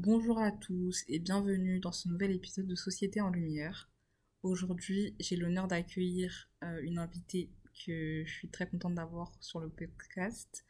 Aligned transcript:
Bonjour 0.00 0.38
à 0.38 0.52
tous 0.52 1.02
et 1.08 1.18
bienvenue 1.18 1.80
dans 1.80 1.90
ce 1.90 2.08
nouvel 2.08 2.30
épisode 2.30 2.68
de 2.68 2.76
Société 2.76 3.20
en 3.20 3.30
Lumière. 3.30 3.90
Aujourd'hui, 4.44 5.16
j'ai 5.18 5.34
l'honneur 5.34 5.66
d'accueillir 5.66 6.48
euh, 6.62 6.80
une 6.84 7.00
invitée 7.00 7.50
que 7.84 8.22
je 8.24 8.32
suis 8.32 8.48
très 8.48 8.68
contente 8.68 8.94
d'avoir 8.94 9.32
sur 9.40 9.58
le 9.58 9.68
podcast. 9.68 10.64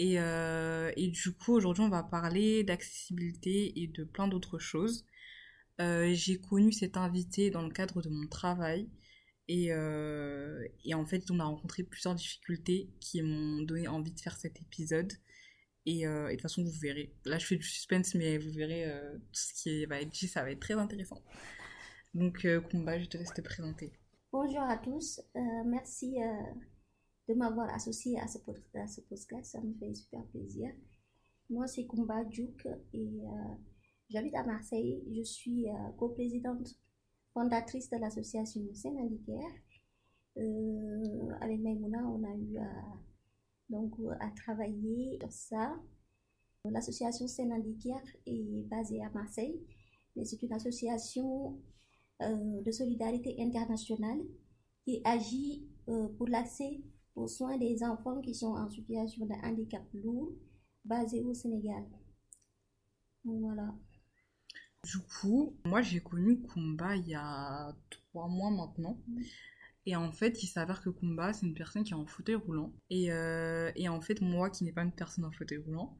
Et, 0.00 0.18
euh, 0.18 0.90
et 0.96 1.06
du 1.06 1.30
coup, 1.34 1.52
aujourd'hui, 1.52 1.84
on 1.84 1.88
va 1.88 2.02
parler 2.02 2.64
d'accessibilité 2.64 3.80
et 3.80 3.86
de 3.86 4.02
plein 4.02 4.26
d'autres 4.26 4.58
choses. 4.58 5.06
Euh, 5.80 6.12
j'ai 6.12 6.40
connu 6.40 6.72
cette 6.72 6.96
invitée 6.96 7.52
dans 7.52 7.62
le 7.62 7.70
cadre 7.70 8.02
de 8.02 8.08
mon 8.08 8.26
travail. 8.26 8.90
Et 9.46 9.72
en 9.72 11.06
fait, 11.06 11.30
on 11.30 11.38
a 11.38 11.44
rencontré 11.44 11.84
plusieurs 11.84 12.16
difficultés 12.16 12.90
qui 12.98 13.22
m'ont 13.22 13.62
donné 13.62 13.86
envie 13.86 14.12
de 14.12 14.18
faire 14.18 14.36
cet 14.36 14.60
épisode. 14.60 15.12
Et, 15.86 16.06
euh, 16.06 16.28
et, 16.28 16.32
de 16.32 16.36
toute 16.36 16.42
façon, 16.42 16.64
vous 16.64 16.78
verrez. 16.80 17.14
Là, 17.24 17.38
je 17.38 17.46
fais 17.46 17.56
du 17.56 17.62
suspense, 17.62 18.14
mais 18.14 18.38
vous 18.38 18.52
verrez 18.52 18.86
euh, 18.86 19.18
tout 19.18 19.40
ce 19.40 19.62
qui 19.62 19.84
va 19.86 20.00
être 20.00 20.10
dit, 20.10 20.28
ça 20.28 20.42
va 20.42 20.50
être 20.50 20.60
très 20.60 20.74
intéressant. 20.74 21.22
Donc, 22.14 22.44
euh, 22.44 22.60
Kumba, 22.60 22.98
je 22.98 23.06
te 23.06 23.18
laisse 23.18 23.34
te 23.34 23.42
présenter. 23.42 23.92
Bonjour 24.32 24.62
à 24.62 24.78
tous. 24.78 25.20
merci 25.66 26.16
de 27.28 27.34
m'avoir 27.34 27.72
associé 27.72 28.18
à 28.18 28.26
ce, 28.26 28.38
à 28.74 28.86
ce, 28.86 29.00
podcast. 29.02 29.52
Ça 29.52 29.60
me 29.60 29.74
fait 29.74 29.94
super 29.94 30.24
plaisir. 30.26 30.70
Moi, 31.50 31.66
c'est 31.66 31.86
Kumba 31.86 32.28
Djouk 32.30 32.66
et 32.92 33.20
j'habite 34.10 34.34
à 34.34 34.42
Marseille. 34.42 35.04
Je 35.14 35.22
suis 35.22 35.66
coprésidente 35.98 36.68
fondatrice 37.32 37.90
de 37.90 37.98
l'association 37.98 38.62
Sénandicaire. 38.74 39.52
avec 41.40 41.60
Maimouna, 41.60 41.98
on 42.08 42.24
a 42.24 42.34
eu 42.34 42.58
donc 43.68 43.92
à 44.20 44.30
travailler 44.30 45.18
sur 45.20 45.32
ça. 45.32 45.76
L'association 46.64 47.26
Sénandicaire 47.26 48.02
est 48.26 48.66
basée 48.68 49.02
à 49.02 49.10
Marseille, 49.10 49.60
mais 50.16 50.24
c'est 50.24 50.42
une 50.42 50.52
association 50.52 51.60
euh, 52.22 52.62
de 52.62 52.70
solidarité 52.70 53.36
internationale 53.38 54.20
qui 54.84 55.02
agit 55.04 55.68
euh, 55.88 56.08
pour 56.16 56.28
l'accès 56.28 56.80
aux 57.16 57.28
soins 57.28 57.58
des 57.58 57.82
enfants 57.82 58.20
qui 58.20 58.34
sont 58.34 58.54
en 58.54 58.68
situation 58.70 59.26
de 59.26 59.34
handicap 59.46 59.82
lourd, 59.92 60.32
basée 60.84 61.22
au 61.22 61.34
Sénégal. 61.34 61.84
voilà. 63.24 63.74
Du 64.84 64.98
coup, 64.98 65.56
moi 65.64 65.80
j'ai 65.80 66.00
connu 66.00 66.42
Kumba 66.42 66.96
il 66.96 67.08
y 67.08 67.14
a 67.14 67.74
trois 67.90 68.28
mois 68.28 68.50
maintenant. 68.50 68.98
Mm. 69.08 69.22
Et 69.86 69.96
en 69.96 70.12
fait, 70.12 70.42
il 70.42 70.46
s'avère 70.46 70.82
que 70.82 70.90
Kumba, 70.90 71.32
c'est 71.32 71.46
une 71.46 71.54
personne 71.54 71.84
qui 71.84 71.92
est 71.92 71.96
en 71.96 72.06
fauteuil 72.06 72.36
roulant. 72.36 72.72
Et, 72.90 73.12
euh, 73.12 73.70
et 73.76 73.88
en 73.88 74.00
fait, 74.00 74.20
moi 74.20 74.50
qui 74.50 74.64
n'ai 74.64 74.72
pas 74.72 74.82
une 74.82 74.92
personne 74.92 75.24
en 75.24 75.30
fauteuil 75.30 75.58
roulant, 75.58 75.96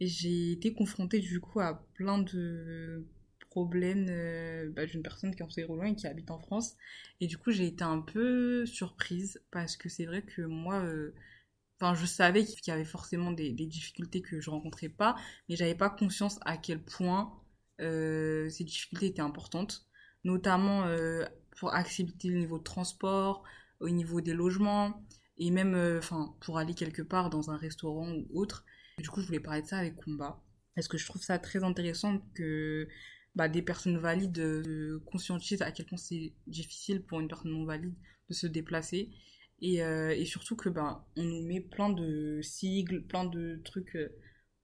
j'ai 0.00 0.52
été 0.52 0.74
confrontée 0.74 1.20
du 1.20 1.40
coup 1.40 1.60
à 1.60 1.86
plein 1.94 2.18
de 2.18 3.06
problèmes 3.50 4.06
euh, 4.10 4.70
bah, 4.70 4.86
d'une 4.86 5.02
personne 5.02 5.34
qui 5.34 5.40
est 5.40 5.42
en 5.42 5.48
fauteuil 5.48 5.64
roulant 5.64 5.84
et 5.84 5.94
qui 5.94 6.06
habite 6.06 6.30
en 6.30 6.38
France. 6.38 6.76
Et 7.20 7.26
du 7.26 7.36
coup, 7.36 7.50
j'ai 7.50 7.66
été 7.66 7.84
un 7.84 8.00
peu 8.00 8.64
surprise 8.66 9.42
parce 9.50 9.76
que 9.76 9.88
c'est 9.88 10.06
vrai 10.06 10.22
que 10.22 10.42
moi... 10.42 10.82
Euh, 10.82 11.14
enfin, 11.80 11.94
je 11.94 12.06
savais 12.06 12.44
qu'il 12.44 12.68
y 12.68 12.70
avait 12.70 12.84
forcément 12.84 13.32
des, 13.32 13.52
des, 13.52 13.66
difficultés 13.66 14.22
que 14.22 14.40
je 14.40 14.48
rencontrais 14.48 14.88
pas, 14.88 15.14
mais 15.48 15.56
j'avais 15.56 15.74
pas 15.74 15.90
conscience 15.90 16.38
à 16.46 16.56
quel 16.56 16.82
point 16.82 17.34
ces 17.78 18.64
difficultés 18.64 19.06
étaient 19.06 19.20
importantes, 19.20 19.86
notamment 20.24 20.86
pour 21.56 21.74
accessibiliter 21.74 22.28
le 22.28 22.38
niveau 22.38 22.58
de 22.58 22.64
transport, 22.64 23.42
au 23.80 23.90
niveau 23.90 24.20
des 24.20 24.34
logements, 24.34 25.02
et 25.38 25.50
même 25.50 25.74
euh, 25.74 26.00
pour 26.40 26.58
aller 26.58 26.74
quelque 26.74 27.02
part 27.02 27.30
dans 27.30 27.50
un 27.50 27.56
restaurant 27.56 28.10
ou 28.12 28.26
autre. 28.32 28.64
du 28.98 29.08
coup, 29.08 29.20
je 29.20 29.26
voulais 29.26 29.40
parler 29.40 29.62
de 29.62 29.66
ça 29.66 29.78
avec 29.78 29.96
Kumba, 29.96 30.42
parce 30.74 30.88
que 30.88 30.98
je 30.98 31.06
trouve 31.06 31.22
ça 31.22 31.38
très 31.38 31.64
intéressant 31.64 32.20
que 32.34 32.88
bah, 33.34 33.48
des 33.48 33.62
personnes 33.62 33.98
valides 33.98 34.38
euh, 34.38 35.02
conscientisent 35.06 35.62
à 35.62 35.72
quel 35.72 35.86
point 35.86 35.98
c'est 35.98 36.32
difficile 36.46 37.02
pour 37.02 37.20
une 37.20 37.28
personne 37.28 37.52
non 37.52 37.64
valide 37.64 37.94
de 38.28 38.34
se 38.34 38.46
déplacer. 38.46 39.10
Et, 39.62 39.82
euh, 39.82 40.10
et 40.10 40.26
surtout 40.26 40.56
que 40.56 40.68
bah, 40.68 41.06
on 41.16 41.22
nous 41.22 41.42
met 41.42 41.60
plein 41.60 41.88
de 41.90 42.40
sigles, 42.42 43.06
plein 43.06 43.24
de 43.24 43.60
trucs. 43.64 43.96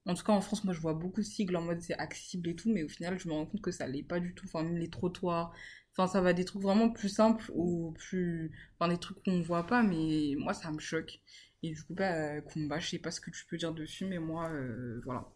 En 0.04 0.14
tout 0.14 0.24
cas, 0.24 0.32
en 0.32 0.40
France, 0.40 0.64
moi, 0.64 0.74
je 0.74 0.80
vois 0.80 0.94
beaucoup 0.94 1.20
de 1.20 1.26
sigles 1.26 1.56
en 1.56 1.62
mode 1.62 1.80
c'est 1.80 1.94
accessible 1.94 2.48
et 2.48 2.56
tout, 2.56 2.70
mais 2.70 2.82
au 2.82 2.88
final, 2.88 3.18
je 3.18 3.28
me 3.28 3.32
rends 3.34 3.46
compte 3.46 3.62
que 3.62 3.70
ça 3.70 3.86
l'est 3.86 4.02
pas 4.02 4.20
du 4.20 4.34
tout. 4.34 4.46
Enfin, 4.46 4.62
même 4.64 4.78
les 4.78 4.90
trottoirs, 4.90 5.54
Enfin, 5.92 6.06
ça 6.06 6.22
va 6.22 6.32
des 6.32 6.44
trucs 6.44 6.62
vraiment 6.62 6.90
plus 6.90 7.10
simples 7.10 7.50
ou 7.54 7.92
plus. 7.92 8.50
Enfin, 8.78 8.90
des 8.90 8.98
trucs 8.98 9.22
qu'on 9.24 9.32
ne 9.38 9.42
voit 9.42 9.66
pas, 9.66 9.82
mais 9.82 10.34
moi, 10.38 10.54
ça 10.54 10.70
me 10.70 10.78
choque. 10.78 11.20
Et 11.62 11.70
du 11.70 11.82
coup, 11.84 11.94
bah, 11.94 12.40
Kumba, 12.40 12.78
je 12.80 12.88
sais 12.90 12.98
pas 12.98 13.10
ce 13.10 13.20
que 13.20 13.30
tu 13.30 13.46
peux 13.46 13.56
dire 13.56 13.72
dessus, 13.72 14.06
mais 14.06 14.18
moi, 14.18 14.50
euh, 14.50 15.00
voilà. 15.04 15.28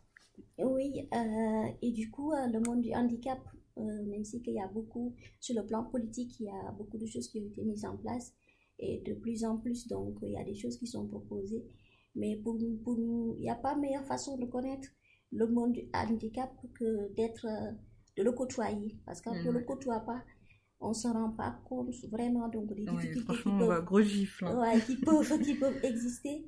Oui, 0.58 1.08
euh, 1.12 1.68
et 1.82 1.92
du 1.92 2.10
coup, 2.10 2.32
euh, 2.32 2.46
le 2.48 2.60
monde 2.60 2.80
du 2.80 2.92
handicap, 2.92 3.38
même 3.76 4.24
si 4.24 4.42
il 4.44 4.54
y 4.54 4.60
a 4.60 4.66
beaucoup, 4.68 5.14
sur 5.38 5.54
le 5.54 5.66
plan 5.66 5.84
politique, 5.84 6.40
il 6.40 6.46
y 6.46 6.50
a 6.50 6.72
beaucoup 6.72 6.98
de 6.98 7.06
choses 7.06 7.28
qui 7.28 7.40
ont 7.40 7.46
été 7.46 7.62
mises 7.62 7.84
en 7.84 7.96
place, 7.96 8.32
et 8.78 9.02
de 9.06 9.14
plus 9.14 9.44
en 9.44 9.58
plus, 9.58 9.86
donc, 9.86 10.16
il 10.22 10.32
y 10.32 10.38
a 10.38 10.44
des 10.44 10.54
choses 10.54 10.78
qui 10.78 10.86
sont 10.86 11.06
proposées. 11.06 11.64
Mais 12.14 12.36
pour, 12.36 12.58
pour 12.82 12.96
nous, 12.96 13.34
il 13.36 13.42
n'y 13.42 13.50
a 13.50 13.54
pas 13.54 13.76
meilleure 13.76 14.06
façon 14.06 14.36
de 14.38 14.46
connaître 14.46 14.88
le 15.30 15.46
monde 15.46 15.72
du 15.72 15.82
handicap 15.92 16.50
que 16.74 17.12
d'être, 17.14 17.46
de 18.16 18.22
le 18.22 18.32
côtoyer. 18.32 18.96
Parce 19.04 19.20
qu'on 19.20 19.34
ne 19.34 19.50
le 19.50 19.60
côtoie 19.60 20.00
pas, 20.00 20.22
on 20.80 20.92
se 20.92 21.08
rend 21.08 21.30
pas 21.30 21.58
compte 21.64 21.90
vraiment 22.10 22.48
donc 22.48 22.66
des 22.74 22.84
difficultés 22.84 23.34
qui, 23.42 23.42
peuvent, 23.44 23.84
gros 23.84 24.02
gifle, 24.02 24.46
hein. 24.46 24.78
qui, 24.80 24.96
peuvent, 25.04 25.42
qui 25.42 25.54
peuvent 25.54 25.84
exister. 25.84 26.44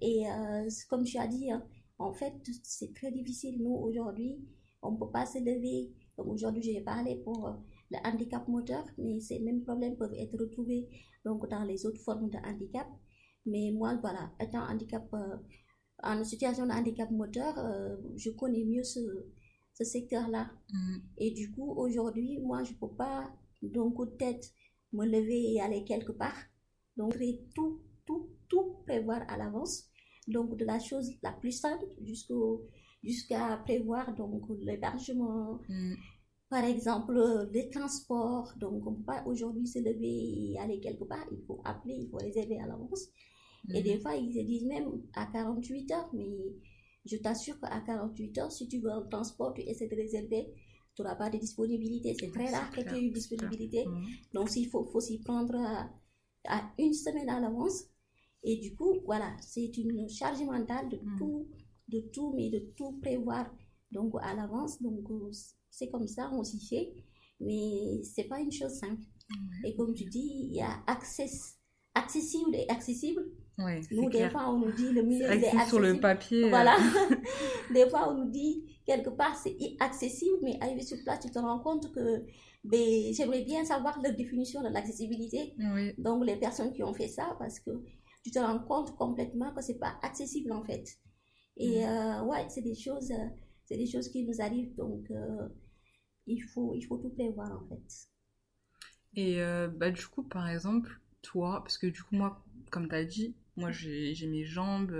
Et 0.00 0.24
euh, 0.28 0.68
comme 0.88 1.04
tu 1.04 1.18
as 1.18 1.26
dit, 1.26 1.50
hein, 1.50 1.62
en 1.98 2.12
fait, 2.12 2.34
c'est 2.62 2.94
très 2.94 3.10
difficile. 3.10 3.62
Nous, 3.62 3.74
aujourd'hui, 3.74 4.38
on 4.82 4.92
ne 4.92 4.98
peut 4.98 5.10
pas 5.10 5.26
se 5.26 5.38
lever. 5.38 5.92
Aujourd'hui, 6.18 6.62
j'ai 6.62 6.80
parlé 6.82 7.16
pour 7.24 7.46
euh, 7.46 7.52
le 7.90 7.98
handicap 8.04 8.46
moteur, 8.48 8.84
mais 8.98 9.20
ces 9.20 9.40
mêmes 9.40 9.62
problèmes 9.62 9.96
peuvent 9.96 10.14
être 10.14 10.38
retrouvés 10.38 10.88
donc, 11.24 11.48
dans 11.48 11.64
les 11.64 11.86
autres 11.86 12.00
formes 12.00 12.28
de 12.28 12.38
handicap. 12.38 12.86
Mais 13.46 13.72
moi, 13.72 13.98
voilà, 14.02 14.30
étant 14.38 14.60
handicap, 14.60 15.08
euh, 15.14 15.36
en 16.02 16.22
situation 16.22 16.66
de 16.66 16.72
handicap 16.72 17.10
moteur, 17.10 17.54
je 18.16 18.30
connais 18.30 18.64
mieux 18.64 18.82
ce, 18.84 19.00
ce 19.74 19.84
secteur-là. 19.84 20.50
Mm. 20.72 20.96
Et 21.18 21.30
du 21.32 21.50
coup, 21.50 21.72
aujourd'hui, 21.72 22.38
moi, 22.40 22.62
je 22.64 22.72
ne 22.72 22.76
peux 22.76 22.94
pas 22.94 23.30
donc 23.62 24.16
tête, 24.18 24.52
me 24.92 25.04
lever 25.04 25.54
et 25.54 25.60
aller 25.60 25.84
quelque 25.84 26.12
part. 26.12 26.36
Donc, 26.96 27.16
tout, 27.54 27.80
tout, 28.06 28.28
tout 28.48 28.76
prévoir 28.86 29.22
à 29.28 29.36
l'avance. 29.36 29.84
Donc, 30.26 30.56
de 30.56 30.64
la 30.64 30.78
chose 30.78 31.10
la 31.22 31.32
plus 31.32 31.52
simple 31.52 31.86
jusqu'au, 32.02 32.66
jusqu'à 33.02 33.56
prévoir 33.64 34.14
donc 34.14 34.42
l'hébergement. 34.60 35.58
Mm. 35.68 35.94
Par 36.48 36.64
exemple, 36.64 37.48
les 37.52 37.70
transports. 37.70 38.52
Donc, 38.58 38.86
on 38.86 38.90
ne 38.90 38.96
peut 38.96 39.04
pas 39.04 39.22
aujourd'hui 39.26 39.66
se 39.66 39.78
lever 39.78 40.52
et 40.52 40.58
aller 40.58 40.80
quelque 40.80 41.04
part. 41.04 41.26
Il 41.30 41.44
faut 41.46 41.60
appeler, 41.64 41.94
il 41.94 42.10
faut 42.10 42.18
réserver 42.18 42.58
à 42.58 42.66
l'avance. 42.66 43.08
Et 43.72 43.80
mm. 43.80 43.84
des 43.84 44.00
fois, 44.00 44.16
ils 44.16 44.32
se 44.32 44.40
disent 44.40 44.66
même 44.66 44.90
à 45.14 45.26
48 45.26 45.92
heures, 45.92 46.10
mais 46.12 46.28
je 47.04 47.16
t'assure 47.16 47.58
qu'à 47.60 47.80
48 47.80 48.38
heures, 48.38 48.52
si 48.52 48.68
tu 48.68 48.80
veux 48.80 48.90
un 48.90 49.02
transport, 49.02 49.54
tu 49.54 49.62
essaies 49.62 49.88
de 49.88 49.96
réserver 49.96 50.52
tu 50.94 51.02
n'auras 51.02 51.16
pas 51.16 51.30
de 51.30 51.38
disponibilité. 51.38 52.14
C'est 52.18 52.30
très 52.30 52.50
rare 52.50 52.70
que 52.70 52.80
tu 52.80 52.94
aies 52.94 53.02
une 53.02 53.12
disponibilité. 53.12 53.86
Mhm. 53.86 54.06
Donc, 54.34 54.54
il 54.56 54.68
faut, 54.68 54.84
faut 54.86 55.00
s'y 55.00 55.20
prendre 55.20 55.56
à, 56.46 56.72
une 56.78 56.94
semaine 56.94 57.28
à 57.28 57.40
l'avance. 57.40 57.84
Et 58.42 58.56
du 58.56 58.74
coup, 58.74 58.96
voilà, 59.04 59.36
c'est 59.40 59.76
une 59.76 60.08
charge 60.08 60.42
mentale 60.42 60.88
de 60.88 60.96
mhm. 60.96 61.18
tout, 61.18 61.48
de 61.88 62.00
tout, 62.12 62.32
mais 62.34 62.50
de 62.50 62.72
tout 62.76 62.98
prévoir 63.00 63.50
donc 63.92 64.14
à 64.22 64.34
l'avance. 64.34 64.80
Donc, 64.82 65.06
c'est 65.70 65.88
comme 65.90 66.06
ça, 66.06 66.30
on 66.32 66.42
s'y 66.42 66.66
fait. 66.66 66.92
Mais 67.40 68.02
c'est 68.02 68.24
pas 68.24 68.40
une 68.40 68.52
chose 68.52 68.72
simple. 68.72 69.02
Et 69.64 69.74
comme 69.76 69.94
tu 69.94 70.04
dis, 70.04 70.48
il 70.48 70.54
y 70.54 70.60
a 70.60 70.82
access, 70.86 71.56
accessible 71.94 72.54
et 72.54 72.68
accessible. 72.68 73.22
nous, 73.58 74.10
des 74.10 74.28
fois, 74.30 74.50
on 74.50 74.58
nous 74.58 74.72
dit 74.72 74.92
le 74.92 75.02
milieu 75.02 75.26
est 75.26 75.28
accessible. 75.28 75.62
sur 75.68 75.80
le 75.80 76.00
papier. 76.00 76.48
Voilà. 76.48 76.76
des 77.72 77.88
fois, 77.88 78.10
on 78.10 78.24
nous 78.24 78.30
dit 78.30 78.64
quelque 78.90 79.10
part 79.10 79.36
c'est 79.36 79.56
accessible, 79.78 80.38
mais 80.42 80.58
arrivé 80.60 80.82
sur 80.82 80.98
place, 81.04 81.20
tu 81.20 81.30
te 81.30 81.38
rends 81.38 81.60
compte 81.60 81.92
que 81.92 82.24
ben, 82.64 83.14
j'aimerais 83.14 83.44
bien 83.44 83.64
savoir 83.64 84.00
la 84.02 84.10
définition 84.10 84.62
de 84.62 84.68
l'accessibilité. 84.68 85.54
Donc, 85.98 86.26
les 86.26 86.36
personnes 86.36 86.72
qui 86.72 86.82
ont 86.82 86.92
fait 86.92 87.08
ça, 87.08 87.36
parce 87.38 87.60
que 87.60 87.70
tu 88.24 88.32
te 88.32 88.38
rends 88.40 88.58
compte 88.58 88.96
complètement 88.96 89.54
que 89.54 89.62
c'est 89.62 89.78
pas 89.78 89.94
accessible 90.02 90.52
en 90.52 90.64
fait. 90.64 90.98
Et 91.56 91.86
euh, 91.86 92.22
ouais, 92.24 92.46
c'est 92.48 92.62
des 92.62 92.74
choses, 92.74 93.10
euh, 93.12 93.28
c'est 93.64 93.76
des 93.76 93.86
choses 93.86 94.08
qui 94.08 94.24
nous 94.24 94.40
arrivent, 94.40 94.74
donc 94.74 95.08
euh, 95.10 95.48
il 96.26 96.40
faut, 96.40 96.74
il 96.74 96.82
faut 96.82 96.98
tout 96.98 97.10
prévoir 97.10 97.52
en 97.52 97.68
fait. 97.68 98.08
Et 99.14 99.38
bah, 99.76 99.90
du 99.90 100.06
coup, 100.06 100.22
par 100.22 100.48
exemple, 100.48 101.00
toi, 101.22 101.60
parce 101.62 101.78
que 101.78 101.86
du 101.86 102.02
coup, 102.02 102.16
moi, 102.16 102.44
comme 102.70 102.88
tu 102.88 102.94
as 102.94 103.04
dit, 103.04 103.34
moi 103.56 103.70
j'ai 103.70 104.26
mes 104.28 104.44
jambes, 104.44 104.94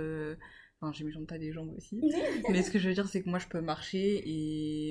Enfin, 0.81 0.91
j'ai 0.93 1.03
mes 1.03 1.11
jambes, 1.11 1.27
t'as 1.27 1.37
des 1.37 1.51
jambes 1.51 1.73
aussi. 1.77 2.01
mais 2.49 2.63
ce 2.63 2.71
que 2.71 2.79
je 2.79 2.87
veux 2.87 2.93
dire, 2.95 3.07
c'est 3.07 3.21
que 3.21 3.29
moi, 3.29 3.37
je 3.37 3.47
peux 3.47 3.61
marcher 3.61 4.21
et, 4.25 4.89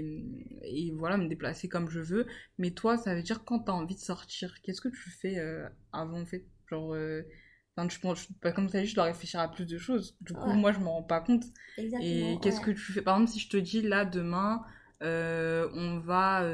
et 0.63 0.93
voilà, 0.93 1.17
me 1.17 1.27
déplacer 1.27 1.69
comme 1.69 1.91
je 1.91 1.99
veux. 1.99 2.27
Mais 2.59 2.71
toi, 2.71 2.97
ça 2.97 3.15
veut 3.15 3.23
dire 3.23 3.45
quand 3.45 3.59
t'as 3.61 3.73
envie 3.73 3.97
de 3.97 4.01
sortir, 4.01 4.55
qu'est-ce 4.63 4.81
que 4.81 4.89
tu 4.89 5.11
fais 5.11 5.39
euh, 5.39 5.69
avant, 5.93 6.21
en 6.21 6.27
fait? 6.27 6.45
Genre, 6.69 6.95
euh, 6.95 7.23
enfin, 7.77 7.89
je 7.89 7.99
pense, 7.99 8.29
pas 8.41 8.53
comme 8.53 8.69
ça, 8.69 8.85
je 8.85 8.95
dois 8.95 9.05
réfléchir 9.05 9.41
à 9.41 9.51
plus 9.51 9.67
de 9.67 9.79
choses. 9.79 10.17
Du 10.21 10.33
coup, 10.35 10.53
moi, 10.53 10.73
je 10.73 10.79
m'en 10.79 10.93
rends 10.93 11.03
pas 11.03 11.21
compte. 11.21 11.45
Exactement, 11.77 12.37
et 12.37 12.39
qu'est-ce 12.41 12.61
que 12.61 12.71
tu 12.71 12.93
fais? 12.93 13.03
Par 13.03 13.17
exemple, 13.17 13.33
si 13.33 13.41
je 13.41 13.49
te 13.49 13.57
dis, 13.57 13.83
là, 13.83 14.05
demain, 14.05 14.63
on 15.01 15.99
va 15.99 16.45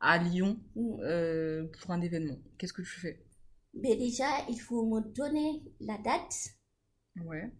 à 0.00 0.18
Lyon 0.18 0.58
pour 0.74 1.90
un 1.90 2.02
événement. 2.02 2.38
Qu'est-ce 2.58 2.74
que 2.74 2.82
tu 2.82 3.00
fais? 3.00 3.22
Mais 3.72 3.96
déjà, 3.96 4.26
il 4.48 4.60
faut 4.60 4.84
me 4.86 5.00
donner 5.00 5.62
la 5.80 5.98
date. 5.98 6.50
Ouais. 7.24 7.50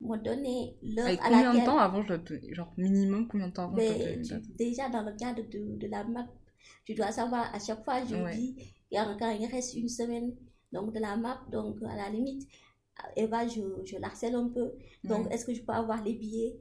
Me 0.00 0.16
donner 0.16 0.76
l'heure 0.82 1.06
à 1.06 1.28
combien 1.28 1.54
de 1.54 1.64
temps 1.64 1.78
avant 1.78 2.02
je 2.02 2.08
dois 2.08 2.18
Genre 2.52 2.72
minimum 2.76 3.28
combien 3.28 3.48
de 3.48 3.52
temps 3.52 3.64
avant 3.64 3.78
je 3.78 3.86
dois 3.86 3.96
te 3.96 4.02
donner 4.02 4.42
Déjà, 4.56 4.88
dans 4.88 5.02
le 5.02 5.12
cadre 5.12 5.42
de, 5.42 5.76
de 5.76 5.86
la 5.88 6.04
map, 6.04 6.26
tu 6.84 6.94
dois 6.94 7.12
savoir, 7.12 7.54
à 7.54 7.58
chaque 7.58 7.84
fois, 7.84 8.00
je 8.04 8.16
dis, 8.32 8.56
quand 8.92 9.30
il 9.30 9.46
reste 9.46 9.74
une 9.74 9.88
semaine 9.88 10.34
donc 10.72 10.92
de 10.94 11.00
la 11.00 11.16
map, 11.16 11.40
donc 11.50 11.76
à 11.82 11.96
la 11.96 12.08
limite, 12.08 12.48
Eva, 13.16 13.46
je, 13.46 13.60
je 13.84 13.96
l'harcèle 13.98 14.34
un 14.34 14.48
peu. 14.48 14.72
Donc, 15.04 15.26
est-ce 15.32 15.44
que 15.44 15.54
je 15.54 15.62
peux 15.62 15.72
avoir 15.72 16.02
les 16.02 16.14
billets? 16.14 16.56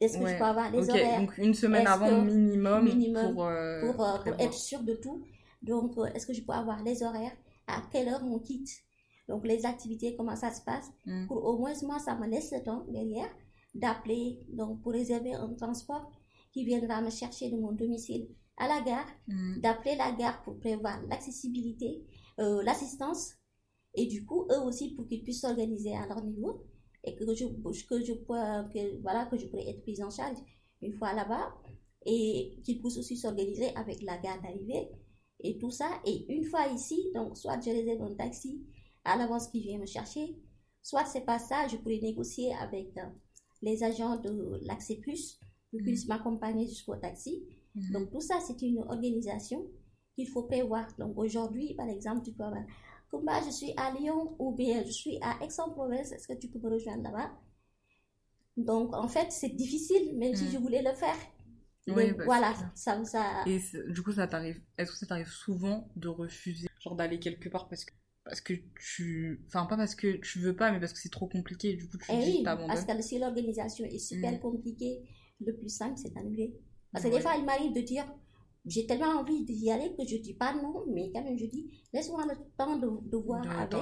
Est-ce 0.00 0.18
que 0.18 0.26
je 0.26 0.36
peux 0.36 0.44
avoir 0.44 0.70
les 0.70 0.90
horaires? 0.90 1.20
Donc, 1.20 1.38
une 1.38 1.54
semaine 1.54 1.86
avant 1.86 2.22
minimum, 2.22 2.84
minimum 2.84 3.34
pour, 3.34 3.44
euh, 3.46 3.92
pour, 3.92 4.04
euh, 4.04 4.32
être 4.38 4.54
sûr 4.54 4.82
de 4.82 4.94
tout. 4.94 5.22
Donc, 5.62 5.96
euh, 5.98 6.06
est-ce 6.06 6.26
que 6.26 6.32
je 6.32 6.42
peux 6.42 6.52
avoir 6.52 6.82
les 6.82 7.02
horaires? 7.02 7.36
À 7.66 7.82
quelle 7.92 8.08
heure 8.08 8.22
on 8.24 8.38
quitte? 8.38 8.70
Donc, 9.32 9.46
les 9.46 9.64
activités, 9.66 10.14
comment 10.16 10.36
ça 10.36 10.52
se 10.52 10.62
passe? 10.62 10.90
Mm. 11.06 11.26
Pour 11.26 11.44
au 11.44 11.58
moins, 11.58 11.72
moi, 11.82 11.98
ça 11.98 12.14
me 12.16 12.26
laisse 12.28 12.52
le 12.52 12.62
temps 12.62 12.84
derrière 12.88 13.30
d'appeler 13.74 14.38
donc 14.52 14.82
pour 14.82 14.92
réserver 14.92 15.32
un 15.32 15.54
transport 15.54 16.10
qui 16.52 16.64
viendra 16.64 17.00
me 17.00 17.10
chercher 17.10 17.50
de 17.50 17.56
mon 17.56 17.72
domicile 17.72 18.28
à 18.58 18.68
la 18.68 18.82
gare, 18.82 19.08
mm. 19.28 19.60
d'appeler 19.60 19.96
la 19.96 20.12
gare 20.12 20.42
pour 20.42 20.58
prévoir 20.58 21.00
l'accessibilité, 21.08 22.04
l'assistance 22.38 23.34
et 23.94 24.06
du 24.06 24.24
coup, 24.24 24.46
eux 24.50 24.60
aussi, 24.64 24.94
pour 24.94 25.06
qu'ils 25.06 25.22
puissent 25.22 25.42
s'organiser 25.42 25.94
à 25.94 26.06
leur 26.06 26.24
niveau 26.24 26.64
et 27.04 27.14
que 27.14 27.34
je, 27.34 27.46
que 27.46 28.04
je, 28.04 28.12
que, 28.14 29.02
voilà, 29.02 29.26
que 29.26 29.36
je 29.36 29.46
pourrais 29.46 29.68
être 29.68 29.82
prise 29.82 30.02
en 30.02 30.10
charge 30.10 30.38
une 30.80 30.94
fois 30.94 31.12
là-bas 31.12 31.54
et 32.06 32.58
qu'ils 32.64 32.80
puissent 32.80 32.98
aussi 32.98 33.16
s'organiser 33.16 33.74
avec 33.76 34.02
la 34.02 34.18
gare 34.18 34.40
d'arrivée 34.42 34.88
et 35.40 35.58
tout 35.58 35.70
ça. 35.70 35.88
Et 36.06 36.32
une 36.32 36.44
fois 36.44 36.66
ici, 36.68 37.10
donc 37.14 37.36
soit 37.36 37.60
je 37.60 37.70
réserve 37.70 38.02
un 38.02 38.14
taxi 38.14 38.64
à 39.04 39.16
l'avance 39.16 39.48
qui 39.48 39.60
vient 39.60 39.78
me 39.78 39.86
chercher, 39.86 40.36
soit 40.82 41.04
c'est 41.04 41.24
pas 41.24 41.38
ça, 41.38 41.68
je 41.68 41.76
pourrais 41.76 42.00
négocier 42.00 42.54
avec 42.54 42.96
euh, 42.96 43.06
les 43.62 43.82
agents 43.82 44.18
de 44.18 44.58
l'accès 44.62 44.96
plus 44.96 45.38
pour 45.70 45.78
qu'ils 45.78 45.82
puissent 45.82 46.06
mm. 46.06 46.08
m'accompagner 46.08 46.66
jusqu'au 46.66 46.96
taxi. 46.96 47.44
Mm. 47.74 47.92
Donc 47.92 48.10
tout 48.10 48.20
ça, 48.20 48.38
c'est 48.40 48.60
une 48.62 48.80
organisation 48.80 49.66
qu'il 50.14 50.28
faut 50.28 50.44
prévoir. 50.44 50.86
Donc 50.98 51.16
aujourd'hui, 51.16 51.74
par 51.74 51.88
exemple, 51.88 52.22
tu 52.24 52.32
peux 52.32 52.44
avoir 52.44 52.64
Kumba, 53.10 53.42
je 53.44 53.50
suis 53.50 53.72
à 53.76 53.92
Lyon 53.92 54.36
ou 54.38 54.54
bien 54.54 54.84
je 54.84 54.90
suis 54.90 55.18
à 55.20 55.42
Aix-en-Provence, 55.44 56.12
est-ce 56.12 56.28
que 56.28 56.38
tu 56.38 56.48
peux 56.48 56.58
me 56.58 56.70
rejoindre 56.70 57.02
là-bas? 57.02 57.30
Donc, 58.56 58.94
en 58.94 59.08
fait, 59.08 59.32
c'est 59.32 59.48
difficile, 59.48 60.16
même 60.18 60.34
si 60.34 60.44
mm. 60.44 60.50
je 60.50 60.58
voulais 60.58 60.82
le 60.82 60.94
faire. 60.94 61.16
Oui, 61.88 62.12
bah, 62.12 62.24
voilà, 62.24 62.54
ça, 62.74 63.02
ça... 63.04 63.42
Et 63.46 63.60
du 63.88 64.02
coup, 64.02 64.12
ça 64.12 64.28
t'arrive, 64.28 64.60
est-ce 64.78 64.92
que 64.92 64.98
ça 64.98 65.06
t'arrive 65.06 65.28
souvent 65.28 65.88
de 65.96 66.08
refuser, 66.08 66.68
genre 66.80 66.94
d'aller 66.94 67.18
quelque 67.18 67.48
part 67.48 67.68
parce 67.68 67.84
que 67.84 67.92
parce 68.24 68.40
que 68.40 68.54
tu 68.78 69.44
enfin 69.46 69.66
pas 69.66 69.76
parce 69.76 69.94
que 69.94 70.18
tu 70.18 70.38
veux 70.38 70.54
pas 70.54 70.70
mais 70.70 70.78
parce 70.78 70.92
que 70.92 71.00
c'est 71.00 71.10
trop 71.10 71.26
compliqué 71.26 71.74
du 71.74 71.88
coup 71.88 71.98
tu 71.98 72.04
eh 72.10 72.18
oui, 72.18 72.42
parce 72.44 72.84
que 72.84 73.02
si 73.02 73.18
l'organisation 73.18 73.84
est 73.84 73.98
super 73.98 74.32
mm. 74.32 74.40
compliquée 74.40 75.02
le 75.40 75.56
plus 75.56 75.68
simple 75.68 75.96
c'est 75.96 76.14
d'annuler 76.14 76.54
parce 76.92 77.04
que 77.04 77.10
des 77.10 77.20
fois 77.20 77.34
il 77.36 77.44
m'arrive 77.44 77.72
de 77.72 77.80
dire 77.80 78.06
j'ai 78.64 78.86
tellement 78.86 79.20
envie 79.20 79.44
d'y 79.44 79.70
aller 79.70 79.94
que 79.96 80.06
je 80.06 80.16
dis 80.16 80.34
pas 80.34 80.54
non, 80.54 80.84
mais 80.88 81.10
quand 81.12 81.24
même 81.24 81.36
je 81.36 81.46
dis, 81.46 81.70
laisse-moi 81.92 82.24
le 82.26 82.36
temps 82.56 82.78
de, 82.78 83.10
de 83.10 83.16
voir 83.16 83.42
avec. 83.58 83.72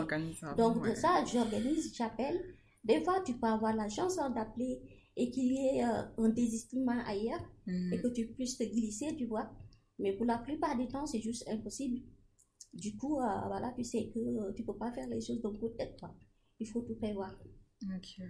Donc 0.57 0.87
de 0.87 0.95
ça, 0.95 1.25
j'organise, 1.31 1.93
j'appelle. 1.95 2.41
Des 2.85 3.05
fois, 3.05 3.23
tu 3.25 3.35
peux 3.35 3.47
avoir 3.47 3.77
la 3.77 3.89
chance 3.89 4.17
d'appeler 4.17 4.81
et 5.17 5.31
qu'il 5.31 5.53
y 5.53 5.67
ait 5.67 5.85
euh, 5.85 6.03
un 6.17 6.31
désistement 6.31 6.99
ailleurs 7.07 7.41
et 7.67 7.99
mm. 7.99 8.03
que 8.03 8.09
tu 8.09 8.27
puisses 8.29 8.57
te 8.57 8.65
glisser, 8.65 9.15
tu 9.17 9.27
vois. 9.27 9.51
Mais 9.99 10.15
pour 10.15 10.25
la 10.25 10.39
plupart 10.39 10.79
du 10.79 10.89
temps, 10.89 11.05
c'est 11.05 11.21
juste 11.21 11.47
impossible. 11.47 12.01
Du 12.73 12.97
coup, 12.97 13.21
euh, 13.21 13.47
voilà, 13.47 13.73
tu 13.77 13.85
sais 13.85 14.11
que 14.15 14.19
euh, 14.19 14.53
tu 14.53 14.63
peux 14.65 14.77
pas 14.77 14.93
faire 14.93 15.09
les 15.09 15.21
choses 15.21 15.41
d'un 15.41 15.53
coup 15.53 15.69
de 15.69 15.77
tête, 15.77 16.01
Il 16.59 16.69
faut 16.69 16.83
tout 16.83 16.95
prévoir. 16.95 17.35
Ok. 17.85 18.21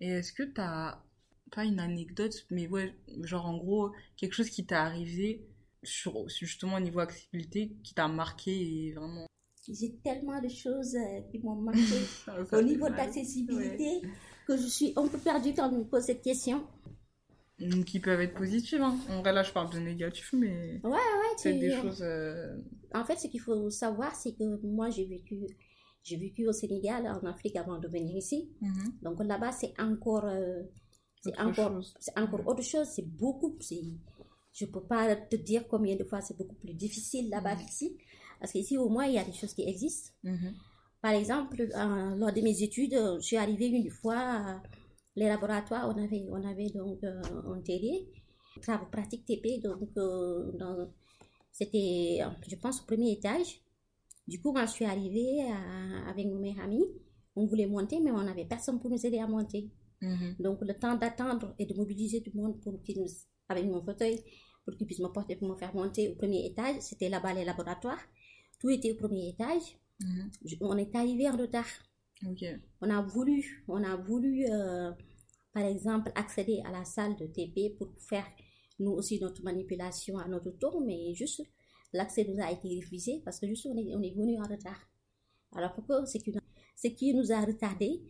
Et 0.00 0.08
est-ce 0.08 0.32
que 0.32 0.42
tu 0.42 0.60
as 0.60 1.02
pas 1.50 1.64
une 1.64 1.80
anecdote, 1.80 2.34
mais 2.50 2.66
ouais, 2.68 2.94
genre 3.22 3.46
en 3.46 3.56
gros, 3.56 3.92
quelque 4.16 4.34
chose 4.34 4.48
qui 4.48 4.64
t'est 4.64 4.74
arrivé 4.74 5.46
sur, 5.82 6.28
justement 6.28 6.76
au 6.76 6.80
niveau 6.80 7.00
accessibilité 7.00 7.72
qui 7.82 7.94
t'a 7.94 8.08
marqué 8.08 8.52
et 8.88 8.92
vraiment. 8.92 9.26
J'ai 9.68 9.94
tellement 10.02 10.40
de 10.40 10.48
choses 10.48 10.96
euh, 10.96 11.20
qui 11.30 11.38
m'ont 11.38 11.54
marqué 11.56 11.80
au 12.52 12.62
niveau 12.62 12.88
d'accessibilité 12.88 14.02
que 14.46 14.56
je 14.56 14.66
suis 14.66 14.92
un 14.96 15.06
peu 15.06 15.18
perdue 15.18 15.54
quand 15.54 15.70
on 15.72 15.78
me 15.78 15.84
pose 15.84 16.02
cette 16.02 16.22
question. 16.22 16.66
Qui 17.86 18.00
peuvent 18.00 18.20
être 18.20 18.34
positives. 18.34 18.82
Hein. 18.82 18.96
En 19.08 19.20
vrai, 19.20 19.32
là, 19.32 19.44
je 19.44 19.52
parle 19.52 19.72
de 19.72 19.78
négatif, 19.78 20.32
mais. 20.32 20.80
Ouais, 20.82 20.90
ouais, 20.90 21.21
c'est 21.36 21.54
des 21.54 21.70
choses. 21.70 22.02
Euh, 22.02 22.56
en 22.94 23.04
fait, 23.04 23.16
ce 23.16 23.28
qu'il 23.28 23.40
faut 23.40 23.70
savoir, 23.70 24.14
c'est 24.14 24.32
que 24.32 24.60
moi, 24.64 24.90
j'ai 24.90 25.06
vécu. 25.06 25.46
J'ai 26.02 26.16
vécu 26.16 26.48
au 26.48 26.52
Sénégal, 26.52 27.06
en 27.06 27.24
Afrique, 27.28 27.56
avant 27.56 27.78
de 27.78 27.86
venir 27.86 28.16
ici. 28.16 28.50
Mhm. 28.60 28.98
Donc 29.02 29.22
là-bas, 29.22 29.52
c'est 29.52 29.72
encore. 29.80 30.24
Euh, 30.24 30.62
c'est 31.22 31.38
encore, 31.38 31.80
c'est 32.00 32.18
encore 32.18 32.46
autre 32.46 32.62
chose. 32.62 32.88
C'est 32.88 33.06
beaucoup. 33.06 33.56
Je 34.52 34.66
peux 34.66 34.82
pas 34.82 35.14
te 35.14 35.36
dire 35.36 35.68
combien 35.68 35.94
de 35.94 36.02
fois 36.02 36.20
c'est 36.20 36.36
beaucoup 36.36 36.56
plus 36.56 36.74
difficile 36.74 37.30
là-bas 37.30 37.54
mm. 37.54 37.58
qu'ici. 37.58 37.96
Parce 38.40 38.52
qu'ici, 38.52 38.76
au 38.76 38.88
moins, 38.88 39.06
il 39.06 39.14
y 39.14 39.18
a 39.18 39.24
des 39.24 39.32
choses 39.32 39.54
qui 39.54 39.62
existent. 39.62 40.10
Mm-hmm. 40.24 40.52
Par 41.00 41.12
exemple, 41.12 41.60
euh, 41.60 42.16
lors 42.16 42.32
de 42.32 42.40
mes 42.40 42.62
études, 42.62 42.94
je 42.94 43.20
suis 43.20 43.36
arrivée 43.36 43.68
une 43.68 43.90
fois, 43.90 44.60
les 45.14 45.26
laboratoires, 45.26 45.88
on 45.88 46.02
avait, 46.02 46.26
on 46.28 46.44
avait 46.44 46.70
donc 46.70 47.04
un 47.04 47.60
télé, 47.60 48.08
travaux 48.60 48.86
pratiques 48.86 49.24
TP, 49.24 49.60
donc 49.62 49.88
euh, 49.96 50.86
c'était, 51.52 52.20
je 52.48 52.56
pense, 52.56 52.80
au 52.80 52.84
premier 52.84 53.12
étage. 53.12 53.60
Du 54.26 54.40
coup, 54.40 54.52
moi, 54.52 54.66
je 54.66 54.72
suis 54.72 54.84
arrivée 54.84 55.46
avec 56.08 56.26
mon 56.26 56.38
meilleur 56.38 56.64
ami. 56.64 56.82
On 57.36 57.46
voulait 57.46 57.66
monter, 57.66 58.00
mais 58.00 58.10
on 58.10 58.22
n'avait 58.22 58.44
personne 58.44 58.78
pour 58.80 58.90
nous 58.90 59.06
aider 59.06 59.18
à 59.18 59.26
monter. 59.26 59.70
Mhm. 60.00 60.36
Donc, 60.40 60.60
le 60.62 60.74
temps 60.74 60.96
d'attendre 60.96 61.54
et 61.58 61.66
de 61.66 61.74
mobiliser 61.74 62.22
tout 62.22 62.30
le 62.34 62.42
monde 62.42 62.60
pour 62.60 62.82
qu'il 62.82 62.98
nous, 63.00 63.06
avec 63.48 63.64
mon 63.66 63.82
fauteuil, 63.82 64.22
pour 64.64 64.76
qu'il 64.76 64.86
puisse 64.86 65.00
me 65.00 65.08
porter 65.08 65.36
pour 65.36 65.48
me 65.48 65.56
faire 65.56 65.74
monter 65.74 66.10
au 66.10 66.14
premier 66.14 66.46
étage, 66.46 66.76
c'était 66.80 67.08
là-bas 67.08 67.34
les 67.34 67.44
laboratoires. 67.44 68.00
Tout 68.60 68.70
était 68.70 68.92
au 68.92 68.96
premier 68.96 69.28
étage. 69.28 69.78
Mhm. 70.00 70.30
on 70.62 70.76
est 70.78 70.94
arrivé 70.96 71.28
en 71.28 71.36
retard. 71.36 71.66
On 72.80 72.90
a 72.90 73.02
voulu, 73.02 73.64
on 73.68 73.82
a 73.82 73.96
voulu, 73.96 74.46
euh, 74.48 74.90
par 75.52 75.64
exemple, 75.64 76.12
accéder 76.14 76.62
à 76.64 76.70
la 76.70 76.84
salle 76.84 77.16
de 77.16 77.26
TP 77.26 77.76
pour 77.76 77.88
faire 77.98 78.26
nous 78.82 78.92
aussi 78.92 79.20
notre 79.20 79.42
manipulation 79.42 80.18
à 80.18 80.28
notre 80.28 80.50
tour, 80.50 80.80
mais 80.80 81.14
juste 81.14 81.42
l'accès 81.92 82.24
nous 82.24 82.42
a 82.42 82.50
été 82.50 82.68
refusé 82.76 83.22
parce 83.24 83.38
que 83.38 83.46
juste 83.46 83.66
on 83.66 83.76
est, 83.76 83.94
on 83.94 84.02
est 84.02 84.14
venu 84.14 84.38
en 84.38 84.44
retard. 84.44 84.80
Alors 85.52 85.74
pourquoi 85.74 86.04
c'est 86.06 86.18
ce 86.18 86.88
qui 86.88 87.14
nous 87.14 87.32
a 87.32 87.40
retardé, 87.40 88.00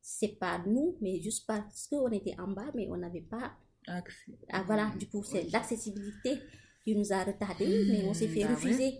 c'est 0.00 0.38
pas 0.38 0.62
nous, 0.66 0.96
mais 1.00 1.20
juste 1.20 1.46
parce 1.46 1.86
qu'on 1.88 2.10
était 2.10 2.38
en 2.38 2.48
bas, 2.48 2.70
mais 2.74 2.88
on 2.90 2.96
n'avait 2.96 3.22
pas 3.22 3.52
accès. 3.86 4.32
Ah, 4.48 4.62
voilà, 4.66 4.92
du 4.98 5.08
coup, 5.08 5.22
c'est 5.22 5.50
l'accessibilité 5.50 6.38
qui 6.84 6.96
nous 6.96 7.12
a 7.12 7.22
retardé, 7.22 7.66
hmm, 7.66 7.88
mais 7.90 8.04
on 8.04 8.14
s'est 8.14 8.28
fait 8.28 8.42
bah 8.44 8.54
refuser. 8.54 8.98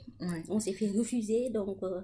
On 0.49 0.61
s'est 0.61 0.73
fait 0.73 0.89
refuser 0.89 1.51
donc 1.51 1.83
euh, 1.83 2.01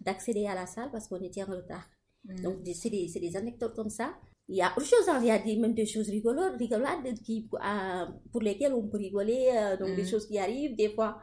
d'accéder 0.00 0.46
à 0.46 0.54
la 0.54 0.66
salle 0.66 0.90
parce 0.90 1.06
qu'on 1.06 1.22
était 1.22 1.44
en 1.44 1.46
retard. 1.46 1.88
Hmm. 2.24 2.40
Donc, 2.42 2.56
c'est 2.74 2.90
des, 2.90 3.06
des, 3.06 3.36
anecdotes 3.36 3.74
comme 3.74 3.90
ça. 3.90 4.18
Il 4.50 4.56
y 4.56 4.62
a 4.62 4.72
autre 4.76 4.86
chose, 4.86 5.08
hein. 5.08 5.18
il 5.22 5.28
y 5.28 5.30
a 5.30 5.38
des, 5.38 5.56
même 5.56 5.74
des 5.74 5.86
choses 5.86 6.10
rigolotes, 6.10 6.56
rigolotes 6.58 7.22
qui, 7.24 7.48
euh, 7.54 8.06
pour 8.32 8.42
lesquelles 8.42 8.74
on 8.74 8.88
peut 8.88 8.98
rigoler, 8.98 9.48
euh, 9.54 9.76
donc 9.76 9.94
des 9.94 10.02
hmm. 10.02 10.08
choses 10.08 10.26
qui 10.26 10.38
arrivent. 10.38 10.76
Des 10.76 10.90
fois, 10.90 11.18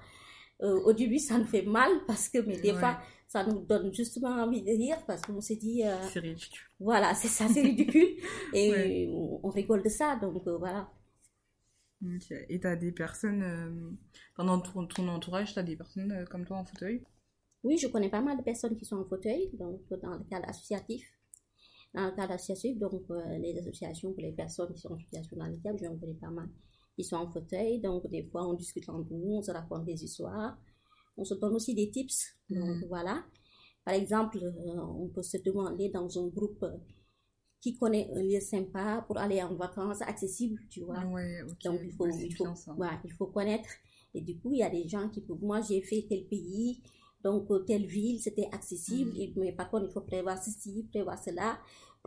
au 0.60 0.92
début, 0.94 1.20
ça 1.20 1.38
nous 1.38 1.46
fait 1.46 1.62
mal 1.62 1.92
parce 2.08 2.30
que, 2.30 2.40
mais 2.40 2.58
des 2.60 2.74
fois, 2.74 2.98
ça 3.28 3.46
nous 3.46 3.60
donne 3.66 3.94
justement 3.94 4.30
envie 4.30 4.62
de 4.64 4.72
rire 4.72 4.98
parce 5.06 5.22
qu'on 5.22 5.42
s'est 5.42 5.58
dit. 5.58 5.84
Euh, 5.84 5.96
c'est 6.12 6.20
ridicule. 6.20 6.64
Voilà, 6.80 7.14
c'est 7.14 7.28
ça, 7.28 7.48
c'est 7.48 7.62
ridicule. 7.62 8.18
et 8.54 9.10
on, 9.12 9.50
rigole 9.50 9.84
de 9.84 9.90
ça, 9.90 10.16
donc 10.16 10.48
euh, 10.48 10.58
voilà. 10.58 10.90
Et 12.50 12.60
tu 12.60 12.68
as 12.68 12.76
des 12.76 12.92
personnes, 12.92 13.44
euh, 13.44 13.92
pendant 14.36 14.60
ton, 14.60 14.86
ton 14.88 15.08
entourage, 15.10 15.54
tu 15.54 15.60
as 15.60 15.64
des 15.64 15.76
personnes 15.76 16.26
comme 16.30 16.46
toi 16.46 16.58
en 16.58 16.66
fauteuil? 16.66 17.04
Oui, 17.64 17.78
je 17.78 17.88
connais 17.88 18.10
pas 18.10 18.22
mal 18.22 18.38
de 18.38 18.44
personnes 18.44 18.78
qui 18.78 18.86
sont 18.86 18.98
en 18.98 19.06
fauteuil, 19.06 19.50
donc 19.54 19.82
dans 20.02 20.16
le 20.16 20.24
cadre 20.30 20.48
associatif. 20.48 21.04
Dans 21.98 22.06
le 22.06 22.16
cadre 22.16 22.34
associatif, 22.34 22.78
donc 22.78 23.04
les 23.40 23.58
associations 23.58 24.14
pour 24.14 24.22
les 24.22 24.32
personnes 24.32 24.72
qui 24.74 24.80
sont 24.80 24.94
en 24.94 24.98
situation 24.98 25.36
de 25.36 25.42
handicap, 25.42 25.76
j'en 25.82 25.98
connais 25.98 26.14
pas 26.14 26.30
mal. 26.30 26.48
Ils 26.98 27.04
sont 27.04 27.18
en 27.18 27.32
fauteuil, 27.32 27.80
donc 27.80 28.08
des 28.10 28.24
fois 28.24 28.48
on 28.48 28.54
discute 28.54 28.88
entre 28.90 29.12
nous, 29.12 29.38
on 29.38 29.42
se 29.42 29.52
raconte 29.52 29.86
des 29.86 30.04
histoires 30.04 30.58
on 31.18 31.26
se 31.26 31.34
donne 31.34 31.56
aussi 31.56 31.74
des 31.74 31.90
tips. 31.90 32.36
Donc 32.50 32.84
mm. 32.84 32.86
voilà. 32.88 33.24
Par 33.84 33.94
exemple, 33.94 34.38
euh, 34.38 34.82
on 34.82 35.08
peut 35.08 35.24
se 35.24 35.38
demander 35.38 35.90
dans 35.90 36.08
un 36.20 36.28
groupe 36.28 36.64
euh, 36.64 36.78
qui 37.62 37.76
connaît 37.76 38.10
un 38.14 38.22
lieu 38.22 38.40
sympa 38.40 39.04
pour 39.08 39.18
aller 39.18 39.42
en 39.42 39.56
vacances 39.56 40.02
accessible, 40.02 40.62
tu 40.70 40.82
vois. 40.82 41.04
Donc 41.64 41.82
il 41.84 41.92
faut, 41.92 42.08
il, 42.08 42.36
faut, 42.36 42.46
il 43.04 43.14
faut 43.14 43.28
connaître. 43.28 43.70
Et 44.14 44.22
du 44.22 44.38
coup, 44.38 44.52
il 44.54 44.60
y 44.60 44.64
a 44.64 44.70
des 44.70 44.88
gens 44.88 45.10
qui 45.10 45.22
peuvent, 45.22 45.42
moi 45.42 45.62
j'ai 45.62 45.82
fait 45.82 46.06
tel 46.08 46.26
pays, 46.26 46.82
donc 47.24 47.50
euh, 47.50 47.60
telle 47.60 47.86
ville, 47.86 48.22
c'était 48.22 48.48
accessible, 48.52 49.12
mm. 49.12 49.40
mais 49.40 49.52
par 49.54 49.70
contre, 49.70 49.86
il 49.90 49.92
faut 49.92 50.02
prévoir 50.02 50.42
ceci, 50.42 50.86
prévoir 50.92 51.22
cela, 51.22 51.58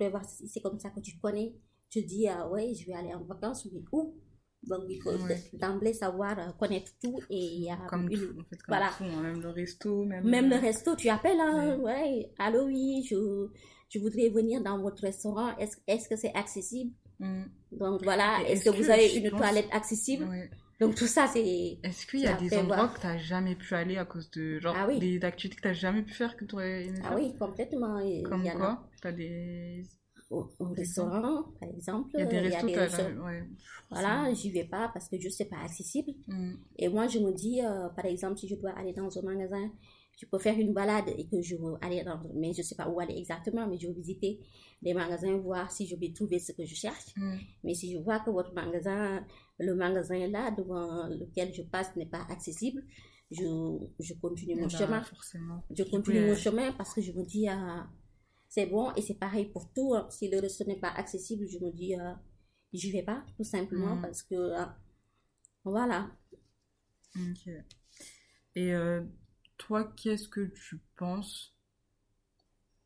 prévoir 0.00 0.24
ceci. 0.24 0.48
C'est 0.48 0.60
comme 0.60 0.78
ça 0.78 0.90
que 0.90 1.00
tu 1.00 1.18
connais. 1.18 1.54
Tu 1.90 2.02
dis, 2.02 2.28
ah 2.28 2.48
ouais, 2.48 2.72
je 2.74 2.86
vais 2.86 2.94
aller 2.94 3.14
en 3.14 3.24
vacances, 3.24 3.68
mais 3.72 3.82
où? 3.92 4.14
Donc, 4.62 4.82
il 4.88 5.00
faut 5.02 5.12
d'emblée 5.54 5.94
savoir 5.94 6.38
euh, 6.38 6.52
connaître 6.58 6.92
tout. 7.02 7.18
Et 7.30 7.38
il 7.38 7.62
y 7.62 7.70
a 7.70 7.78
comme 7.88 8.08
tout, 8.08 8.38
en 8.38 8.44
fait, 8.44 8.62
comme 8.62 8.76
voilà. 8.76 8.90
tout, 8.96 9.04
hein, 9.04 9.22
même 9.22 9.40
le 9.40 9.48
resto. 9.48 10.04
Même, 10.04 10.28
même 10.28 10.50
le 10.50 10.56
resto, 10.56 10.94
tu 10.96 11.08
appelles, 11.08 11.40
hein, 11.40 11.78
ouais. 11.78 12.30
allô, 12.38 12.66
oui, 12.66 13.06
je, 13.08 13.48
je 13.88 13.98
voudrais 13.98 14.28
venir 14.28 14.62
dans 14.62 14.78
votre 14.80 15.02
restaurant. 15.02 15.56
Est-ce 15.56 15.76
est 15.86 16.08
que 16.08 16.16
c'est 16.16 16.34
accessible? 16.34 16.92
Mm. 17.18 17.44
Donc, 17.72 18.04
voilà, 18.04 18.38
est-ce 18.46 18.64
que, 18.64 18.76
vous 18.76 18.90
avez 18.90 19.16
une 19.16 19.30
toilette 19.30 19.68
accessible? 19.72 20.28
Donc, 20.80 20.94
tout 20.94 21.06
ça, 21.06 21.26
c'est. 21.26 21.78
Est-ce 21.82 22.06
qu'il 22.06 22.20
y 22.20 22.26
a 22.26 22.34
des 22.34 22.56
endroits 22.56 22.88
que 22.88 23.00
tu 23.00 23.06
n'as 23.06 23.18
jamais 23.18 23.54
pu 23.54 23.74
aller 23.74 23.98
à 23.98 24.04
cause 24.04 24.30
de. 24.30 24.58
Genre, 24.60 24.74
ah 24.76 24.86
des 24.86 25.22
activités 25.24 25.56
que 25.56 25.62
tu 25.62 25.68
n'as 25.68 25.74
jamais 25.74 26.02
pu 26.02 26.14
faire 26.14 26.36
que 26.36 26.44
tu 26.44 26.54
aurais 26.54 26.86
aimé 26.86 27.00
Ah 27.04 27.14
oui, 27.14 27.34
complètement. 27.38 28.00
Comme 28.24 28.42
quoi 28.42 28.88
Tu 29.00 29.06
as 29.06 29.12
des 29.12 29.84
au, 30.30 30.48
restaurant, 30.76 31.44
par 31.58 31.68
exemple. 31.68 32.10
Il 32.14 32.20
y 32.20 32.22
a 32.22 32.26
des 32.26 32.38
restos, 32.38 32.68
Voilà, 33.90 34.32
j'y 34.32 34.50
vais 34.50 34.64
pas 34.64 34.90
parce 34.92 35.08
que 35.08 35.18
je 35.18 35.28
sais 35.28 35.46
pas 35.46 35.58
accessible. 35.58 36.12
Mm. 36.28 36.52
Et 36.78 36.88
moi, 36.88 37.08
je 37.08 37.18
me 37.18 37.32
dis, 37.32 37.60
euh, 37.62 37.88
par 37.88 38.06
exemple, 38.06 38.38
si 38.38 38.48
je 38.48 38.54
dois 38.54 38.70
aller 38.70 38.92
dans 38.92 39.18
un 39.18 39.22
magasin, 39.22 39.70
je 40.16 40.26
peux 40.26 40.38
faire 40.38 40.58
une 40.58 40.72
balade 40.72 41.08
et 41.16 41.26
que 41.26 41.40
je 41.42 41.56
veux 41.56 41.74
aller 41.80 42.04
dans, 42.04 42.20
mais 42.34 42.52
je 42.52 42.62
sais 42.62 42.74
pas 42.74 42.88
où 42.88 43.00
aller 43.00 43.16
exactement, 43.16 43.66
mais 43.66 43.78
je 43.78 43.88
veux 43.88 43.94
visiter 43.94 44.38
des 44.82 44.94
magasins, 44.94 45.36
voir 45.38 45.70
si 45.70 45.86
je 45.86 45.96
vais 45.96 46.12
trouver 46.12 46.38
ce 46.38 46.52
que 46.52 46.64
je 46.64 46.74
cherche. 46.74 47.14
Mm. 47.16 47.36
Mais 47.64 47.74
si 47.74 47.92
je 47.92 47.98
vois 47.98 48.20
que 48.20 48.30
votre 48.30 48.54
magasin, 48.54 49.24
le 49.60 49.74
magasin 49.74 50.26
là, 50.28 50.50
devant 50.50 51.06
lequel 51.08 51.54
je 51.54 51.62
passe 51.62 51.94
n'est 51.96 52.06
pas 52.06 52.26
accessible, 52.28 52.82
je, 53.30 53.44
je 54.00 54.14
continue 54.14 54.56
mon 54.56 54.68
eh 54.68 54.72
ben, 54.72 54.78
chemin. 54.78 55.02
Forcément. 55.02 55.62
Je 55.70 55.84
continue 55.84 56.26
mon 56.26 56.34
chemin 56.34 56.72
parce 56.72 56.94
que 56.94 57.00
je 57.00 57.12
me 57.12 57.24
dis, 57.24 57.48
à 57.48 57.88
c'est 58.50 58.66
bon 58.66 58.92
et 58.96 59.02
c'est 59.02 59.14
pareil 59.14 59.46
pour 59.46 59.72
tout. 59.72 59.94
Hein. 59.94 60.08
Si 60.10 60.28
le 60.28 60.40
resto 60.40 60.64
n'est 60.64 60.80
pas 60.80 60.90
accessible, 60.90 61.46
je 61.46 61.58
me 61.58 61.70
dis, 61.70 61.94
euh, 61.94 62.12
je 62.72 62.90
vais 62.90 63.04
pas, 63.04 63.24
tout 63.36 63.44
simplement, 63.44 63.96
mm. 63.96 64.02
parce 64.02 64.22
que 64.24 64.34
euh, 64.34 64.64
voilà. 65.64 66.10
Ok. 67.16 67.52
Et 68.56 68.74
euh, 68.74 69.02
toi, 69.56 69.92
qu'est-ce 69.96 70.28
que 70.28 70.52
tu 70.52 70.80
penses? 70.96 71.54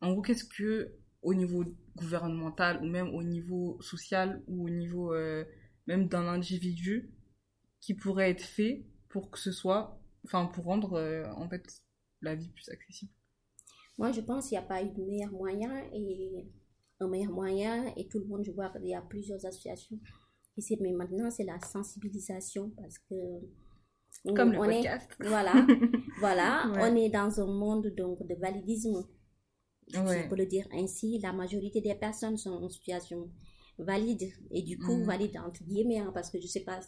En 0.01 0.11
gros, 0.11 0.21
qu'est-ce 0.21 0.45
que, 0.45 0.93
au 1.23 1.33
niveau 1.33 1.65
gouvernemental, 1.95 2.83
ou 2.83 2.87
même 2.87 3.09
au 3.15 3.23
niveau 3.23 3.81
social, 3.81 4.43
ou 4.47 4.65
au 4.65 4.69
niveau 4.69 5.15
euh, 5.15 5.43
même 5.87 6.07
d'un 6.07 6.27
individu, 6.27 7.11
qui 7.81 7.93
pourrait 7.93 8.31
être 8.31 8.43
fait 8.43 8.85
pour 9.09 9.31
que 9.31 9.39
ce 9.39 9.51
soit, 9.51 10.01
enfin, 10.25 10.45
pour 10.47 10.65
rendre 10.65 10.99
en 11.37 11.47
fait 11.49 11.81
la 12.21 12.35
vie 12.35 12.49
plus 12.49 12.69
accessible 12.69 13.11
moi, 13.97 14.11
je 14.11 14.21
pense 14.21 14.49
qu'il 14.49 14.57
n'y 14.57 14.63
a 14.63 14.67
pas 14.67 14.83
eu 14.83 14.89
de 14.89 15.01
meilleur 15.03 15.31
moyen 15.31 15.71
et 15.93 16.45
un 16.99 17.07
meilleur 17.07 17.31
moyen 17.31 17.93
et 17.95 18.07
tout 18.07 18.19
le 18.19 18.25
monde, 18.25 18.43
je 18.43 18.51
vois 18.51 18.69
qu'il 18.69 18.87
y 18.87 18.95
a 18.95 19.01
plusieurs 19.01 19.45
associations 19.45 19.99
mais 20.79 20.93
maintenant, 20.93 21.29
c'est 21.29 21.43
la 21.43 21.59
sensibilisation 21.59 22.71
parce 22.77 22.97
que 22.97 23.15
comme 24.33 24.53
le 24.53 24.57
podcast. 24.57 25.11
voilà, 25.19 25.67
voilà, 26.19 26.71
on 26.77 26.95
est 26.95 27.09
dans 27.09 27.41
un 27.41 27.45
monde 27.45 27.93
donc 27.97 28.25
de 28.25 28.35
validisme. 28.35 29.05
Je 29.89 30.29
peux 30.29 30.37
le 30.37 30.45
dire 30.45 30.65
ainsi, 30.71 31.19
la 31.19 31.33
majorité 31.33 31.81
des 31.81 31.93
personnes 31.95 32.37
sont 32.37 32.51
en 32.51 32.69
situation 32.69 33.29
valide 33.77 34.31
et 34.51 34.61
du 34.61 34.77
coup 34.77 34.95
mm. 34.95 35.03
valide 35.03 35.37
entre 35.37 35.63
guillemets 35.63 35.99
hein, 35.99 36.11
parce 36.13 36.29
que 36.29 36.39
je 36.39 36.47
sais 36.47 36.63
pas 36.63 36.79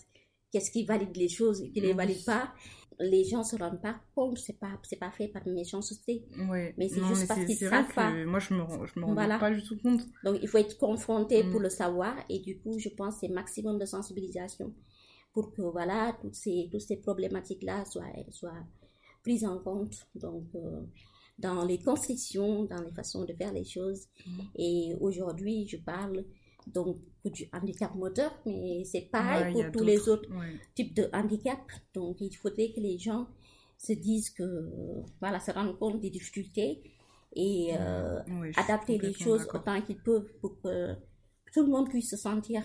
qu'est-ce 0.52 0.72
qui 0.72 0.86
valide 0.86 1.16
les 1.16 1.30
choses 1.30 1.62
et 1.62 1.72
qui 1.72 1.82
les 1.82 1.94
valide 1.94 2.24
pas 2.26 2.54
les 3.00 3.24
gens 3.24 3.44
se 3.44 3.56
rendent 3.56 3.82
pas 3.82 4.00
compte, 4.16 4.38
c'est 4.38 4.60
pas, 4.60 4.80
c'est 4.84 4.98
pas 4.98 5.12
fait 5.12 5.28
par 5.28 5.46
méchanceté. 5.48 6.26
Oui. 6.50 6.74
Mais 6.78 6.90
c'est 6.90 7.04
juste 7.04 7.28
parce 7.28 7.46
qu'ils 7.46 7.58
savent 7.58 7.94
pas. 7.94 8.12
Moi, 8.26 8.40
je 8.40 8.54
me, 8.54 8.64
je 8.86 9.00
me 9.00 9.06
rends 9.06 9.40
pas 9.40 9.52
du 9.52 9.62
tout 9.64 9.78
compte. 9.82 10.02
Donc, 10.24 10.40
il 10.42 10.48
faut 10.48 10.58
être 10.58 10.78
confronté 10.78 11.44
pour 11.44 11.60
mm. 11.60 11.64
le 11.64 11.70
savoir. 11.70 12.16
Et 12.30 12.40
du 12.40 12.60
coup, 12.60 12.80
je 12.80 12.90
pense 12.90 13.16
que 13.16 13.20
c'est 13.22 13.30
maximum 13.30 13.78
de 13.78 13.86
sensibilisation 13.86 14.74
pour 15.34 15.54
que, 15.54 15.62
voilà, 15.62 16.18
toutes 16.22 16.36
ces, 16.36 16.70
toutes 16.72 16.82
ces 16.82 16.98
problématiques-là 16.98 17.86
soient, 17.86 18.12
soient 18.32 18.66
prises 19.22 19.46
en 19.46 19.60
compte. 19.60 20.08
Donc, 20.16 20.46
euh, 20.56 20.82
dans 21.38 21.66
les 21.66 21.80
constructions, 21.80 22.64
dans 22.66 22.82
les 22.82 22.92
façons 22.92 23.26
de 23.26 23.34
faire 23.34 23.54
les 23.54 23.66
choses. 23.66 24.08
Mm. 24.26 24.40
Et 24.58 24.96
aujourd'hui, 25.00 25.68
je 25.68 25.78
parle 25.78 26.26
donc 26.74 26.98
du 27.26 27.46
handicap 27.54 27.94
moteur, 27.96 28.32
mais 28.46 28.84
c'est 28.86 29.10
pareil 29.12 29.54
pour 29.54 29.72
tous 29.72 29.84
les 29.84 30.08
autres 30.10 30.30
types 30.76 30.96
de 30.96 31.10
handicap. 31.14 31.60
Donc 31.94 32.22
il 32.22 32.36
faudrait 32.36 32.72
que 32.72 32.80
les 32.80 32.98
gens 32.98 33.28
se 33.78 33.94
disent 33.94 34.30
que, 34.32 34.70
voilà, 35.20 35.40
se 35.40 35.52
rendent 35.52 35.78
compte 35.78 36.02
des 36.02 36.10
difficultés 36.10 36.82
et 37.36 37.72
euh, 37.78 38.20
adapter 38.56 38.98
les 38.98 39.14
choses 39.14 39.48
autant 39.54 39.82
qu'ils 39.82 40.02
peuvent 40.02 40.32
pour 40.42 40.60
que 40.62 40.94
tout 41.54 41.64
le 41.64 41.72
monde 41.72 41.90
puisse 41.90 42.10
se 42.10 42.18
sentir 42.18 42.64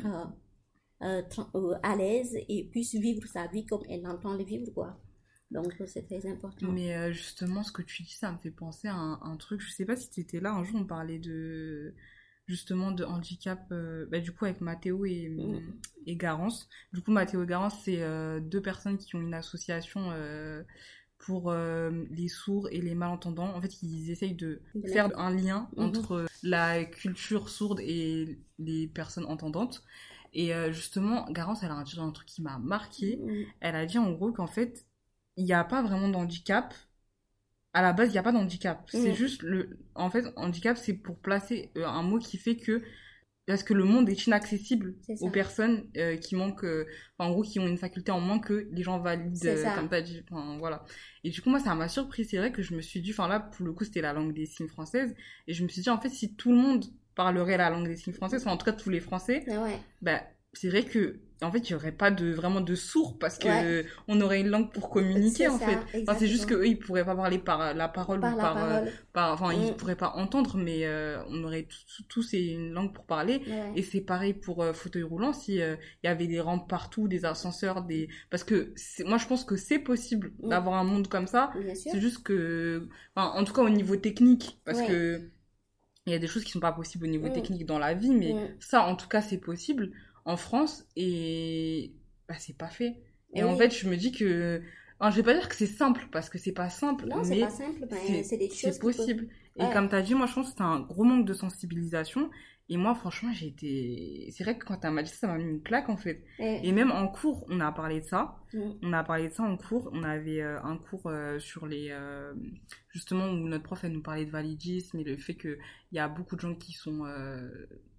euh, 1.02 1.22
euh, 1.54 1.74
à 1.82 1.96
l'aise 1.96 2.36
et 2.48 2.64
puisse 2.70 2.94
vivre 2.94 3.26
sa 3.26 3.46
vie 3.48 3.66
comme 3.66 3.82
elle 3.88 4.06
entend 4.06 4.34
le 4.34 4.44
vivre, 4.44 4.72
quoi. 4.72 4.98
Donc 5.50 5.74
c'est 5.86 6.06
très 6.06 6.26
important. 6.26 6.72
Mais 6.72 7.12
justement, 7.12 7.62
ce 7.62 7.72
que 7.72 7.82
tu 7.82 8.04
dis, 8.04 8.14
ça 8.14 8.32
me 8.32 8.38
fait 8.38 8.50
penser 8.50 8.88
à 8.88 8.94
un, 8.94 9.20
un 9.20 9.36
truc. 9.36 9.60
Je 9.60 9.70
sais 9.70 9.84
pas 9.84 9.96
si 9.96 10.08
tu 10.08 10.20
étais 10.20 10.40
là 10.40 10.54
un 10.54 10.64
jour, 10.64 10.80
on 10.80 10.86
parlait 10.86 11.18
de 11.18 11.94
justement 12.46 12.90
de 12.90 13.04
handicap, 13.04 13.66
euh, 13.72 14.06
bah, 14.10 14.20
du 14.20 14.32
coup 14.32 14.44
avec 14.44 14.60
Mathéo 14.60 15.04
et, 15.04 15.28
mm. 15.28 15.60
et 16.06 16.16
Garance. 16.16 16.68
Du 16.92 17.00
coup, 17.00 17.10
Mathéo 17.10 17.42
et 17.42 17.46
Garance, 17.46 17.74
c'est 17.84 18.02
euh, 18.02 18.40
deux 18.40 18.60
personnes 18.60 18.98
qui 18.98 19.16
ont 19.16 19.20
une 19.20 19.34
association 19.34 20.10
euh, 20.12 20.62
pour 21.18 21.52
les 21.52 22.26
sourds 22.26 22.68
et 22.72 22.80
les 22.80 22.96
malentendants. 22.96 23.54
En 23.54 23.60
fait, 23.60 23.80
ils 23.82 24.10
essayent 24.10 24.34
de 24.34 24.60
faire 24.92 25.16
un 25.16 25.30
lien 25.30 25.70
mm-hmm. 25.76 25.82
entre 25.84 26.26
la 26.42 26.84
culture 26.84 27.48
sourde 27.48 27.78
et 27.80 28.40
les 28.58 28.88
personnes 28.88 29.26
entendantes. 29.26 29.84
Et 30.34 30.50
justement, 30.72 31.30
Garance, 31.30 31.62
elle 31.62 31.70
a 31.70 31.80
dit 31.84 32.00
un 32.00 32.10
truc 32.10 32.26
qui 32.26 32.42
m'a 32.42 32.58
marqué. 32.58 33.18
Mm. 33.18 33.44
Elle 33.60 33.76
a 33.76 33.86
dit 33.86 33.98
en 33.98 34.10
gros 34.10 34.32
qu'en 34.32 34.48
fait, 34.48 34.84
il 35.36 35.44
n'y 35.44 35.52
a 35.52 35.62
pas 35.62 35.80
vraiment 35.80 36.08
d'handicap 36.08 36.74
à 37.74 37.82
la 37.82 37.92
base, 37.92 38.08
il 38.08 38.12
n'y 38.12 38.18
a 38.18 38.22
pas 38.22 38.32
d'handicap. 38.32 38.82
C'est 38.88 39.12
mm. 39.12 39.14
juste 39.14 39.42
le. 39.42 39.78
En 39.94 40.10
fait, 40.10 40.26
handicap, 40.36 40.76
c'est 40.76 40.94
pour 40.94 41.18
placer 41.18 41.70
euh, 41.76 41.86
un 41.86 42.02
mot 42.02 42.18
qui 42.18 42.38
fait 42.38 42.56
que. 42.56 42.82
Parce 43.46 43.64
que 43.64 43.74
le 43.74 43.82
monde 43.82 44.08
est 44.08 44.26
inaccessible 44.26 44.94
aux 45.20 45.30
personnes 45.30 45.88
euh, 45.96 46.16
qui 46.16 46.36
manquent. 46.36 46.64
Euh, 46.64 46.86
en 47.18 47.30
gros, 47.32 47.42
qui 47.42 47.58
ont 47.58 47.66
une 47.66 47.78
faculté 47.78 48.12
en 48.12 48.20
moins 48.20 48.38
que 48.38 48.68
les 48.70 48.82
gens 48.84 49.00
valides, 49.00 49.42
comme 49.74 49.88
tu 49.88 49.94
as 49.94 50.02
dit. 50.02 50.22
Enfin, 50.30 50.58
voilà. 50.58 50.84
Et 51.24 51.30
du 51.30 51.42
coup, 51.42 51.50
moi, 51.50 51.58
ça 51.58 51.74
m'a 51.74 51.88
surpris. 51.88 52.24
C'est 52.24 52.36
vrai 52.36 52.52
que 52.52 52.62
je 52.62 52.74
me 52.74 52.82
suis 52.82 53.00
dit. 53.00 53.10
Enfin, 53.10 53.26
là, 53.26 53.40
pour 53.40 53.66
le 53.66 53.72
coup, 53.72 53.84
c'était 53.84 54.00
la 54.00 54.12
langue 54.12 54.32
des 54.32 54.46
signes 54.46 54.68
française. 54.68 55.14
Et 55.48 55.54
je 55.54 55.64
me 55.64 55.68
suis 55.68 55.82
dit, 55.82 55.90
en 55.90 55.98
fait, 55.98 56.10
si 56.10 56.36
tout 56.36 56.52
le 56.52 56.58
monde 56.58 56.84
parlerait 57.16 57.56
la 57.56 57.68
langue 57.68 57.88
des 57.88 57.96
signes 57.96 58.12
françaises, 58.12 58.42
enfin, 58.42 58.52
en 58.52 58.56
tout 58.56 58.64
cas, 58.64 58.72
tous 58.72 58.90
les 58.90 59.00
Français, 59.00 59.44
ouais. 59.48 59.78
bah, 60.02 60.22
c'est 60.52 60.68
vrai 60.68 60.84
que 60.84 61.20
en 61.42 61.50
fait, 61.50 61.68
il 61.68 61.72
n'y 61.72 61.76
aurait 61.76 61.92
pas 61.92 62.10
de, 62.10 62.32
vraiment 62.32 62.60
de 62.60 62.74
sourds 62.74 63.18
parce 63.18 63.38
que 63.38 63.84
on 64.08 64.20
aurait 64.20 64.40
une 64.40 64.48
langue 64.48 64.72
pour 64.72 64.90
communiquer, 64.90 65.48
en 65.48 65.58
fait. 65.58 65.78
Enfin, 66.02 66.16
c'est 66.18 66.28
juste 66.28 66.46
qu'eux, 66.46 66.66
ils 66.66 66.78
pourraient 66.78 67.04
pas 67.04 67.14
parler 67.14 67.38
par 67.38 67.74
la 67.74 67.88
parole 67.88 68.18
ou 68.18 68.22
par, 68.22 68.64
euh, 68.64 68.84
par, 69.12 69.32
enfin, 69.32 69.52
ils 69.52 69.72
mm. 69.72 69.76
pourraient 69.76 69.96
pas 69.96 70.12
entendre, 70.14 70.56
mais 70.56 70.86
euh, 70.86 71.22
on 71.28 71.42
aurait 71.44 71.66
tous 72.08 72.32
une 72.32 72.72
langue 72.72 72.92
pour 72.92 73.04
parler. 73.04 73.42
Et 73.74 73.82
c'est 73.82 74.00
pareil 74.00 74.34
pour 74.34 74.62
euh, 74.62 74.72
fauteuil 74.72 75.02
roulant, 75.02 75.32
si 75.32 75.56
il 75.56 75.78
y 76.04 76.06
avait 76.06 76.26
des 76.26 76.40
rampes 76.40 76.68
partout, 76.68 77.08
des 77.08 77.24
ascenseurs, 77.24 77.82
des, 77.82 78.08
parce 78.30 78.44
que 78.44 78.74
moi, 79.04 79.18
je 79.18 79.26
pense 79.26 79.44
que 79.44 79.56
c'est 79.56 79.78
possible 79.78 80.32
mm. 80.42 80.48
d'avoir 80.48 80.78
un 80.78 80.84
monde 80.84 81.08
comme 81.08 81.26
ça. 81.26 81.52
C'est 81.74 82.00
juste 82.00 82.22
que, 82.22 82.88
enfin, 83.14 83.32
en 83.38 83.44
tout 83.44 83.52
cas, 83.52 83.62
au 83.62 83.70
niveau 83.70 83.96
technique, 83.96 84.60
parce 84.64 84.80
que 84.82 85.30
il 86.04 86.12
y 86.12 86.16
a 86.16 86.18
des 86.18 86.26
choses 86.26 86.42
qui 86.42 86.50
sont 86.50 86.58
pas 86.58 86.72
possibles 86.72 87.04
au 87.04 87.10
niveau 87.10 87.28
mm. 87.28 87.32
technique 87.32 87.66
dans 87.66 87.78
la 87.78 87.94
vie, 87.94 88.10
mais 88.10 88.34
ça, 88.60 88.82
en 88.82 88.94
tout 88.96 89.08
cas, 89.08 89.22
c'est 89.22 89.38
possible 89.38 89.90
en 90.24 90.36
France 90.36 90.86
et 90.96 91.92
bah, 92.28 92.34
c'est 92.38 92.56
pas 92.56 92.68
fait. 92.68 92.96
Et 93.34 93.42
en 93.42 93.56
fait, 93.56 93.70
je 93.70 93.88
me 93.88 93.96
dis 93.96 94.12
que. 94.12 94.62
Alors, 95.00 95.10
je 95.10 95.16
vais 95.16 95.24
pas 95.24 95.34
dire 95.34 95.48
que 95.48 95.56
c'est 95.56 95.66
simple 95.66 96.06
parce 96.12 96.30
que 96.30 96.38
c'est 96.38 96.52
pas 96.52 96.68
simple. 96.68 97.06
Non, 97.06 97.24
c'est 97.24 97.40
pas 97.40 97.50
simple, 97.50 97.86
c'est 98.22 98.36
des 98.36 98.48
choses. 98.48 98.58
C'est 98.60 98.78
possible. 98.78 99.28
Et 99.58 99.68
comme 99.72 99.88
tu 99.88 99.94
as 99.94 100.02
dit, 100.02 100.14
moi, 100.14 100.26
je 100.26 100.34
pense 100.34 100.50
que 100.50 100.54
c'est 100.56 100.62
un 100.62 100.80
gros 100.80 101.04
manque 101.04 101.26
de 101.26 101.34
sensibilisation. 101.34 102.30
Et 102.68 102.76
moi, 102.76 102.94
franchement, 102.94 103.30
j'ai 103.32 103.48
été. 103.48 104.30
C'est 104.30 104.44
vrai 104.44 104.56
que 104.56 104.64
quand 104.64 104.78
dit 104.78 105.10
ça, 105.10 105.16
ça 105.16 105.26
m'a 105.26 105.36
mis 105.36 105.44
une 105.44 105.62
claque 105.62 105.88
en 105.88 105.96
fait. 105.96 106.24
Et 106.38 106.72
même 106.72 106.90
en 106.90 107.08
cours, 107.08 107.44
on 107.50 107.60
a 107.60 107.72
parlé 107.72 108.00
de 108.00 108.06
ça. 108.06 108.36
Mm. 108.54 108.60
On 108.82 108.92
a 108.92 109.02
parlé 109.02 109.28
de 109.28 109.32
ça 109.32 109.42
en 109.42 109.56
cours. 109.56 109.90
On 109.92 110.04
avait 110.04 110.40
euh, 110.40 110.62
un 110.62 110.76
cours 110.76 111.06
euh, 111.06 111.38
sur 111.38 111.66
les. 111.66 111.88
Euh, 111.90 112.32
justement, 112.88 113.26
où 113.26 113.48
notre 113.48 113.64
prof, 113.64 113.82
elle 113.84 113.92
nous 113.92 114.02
parlait 114.02 114.24
de 114.24 114.30
validisme 114.30 115.00
et 115.00 115.04
le 115.04 115.16
fait 115.16 115.34
qu'il 115.34 115.58
y 115.92 115.98
a 115.98 116.08
beaucoup 116.08 116.36
de 116.36 116.40
gens 116.40 116.54
qui 116.54 116.72
sont 116.72 117.04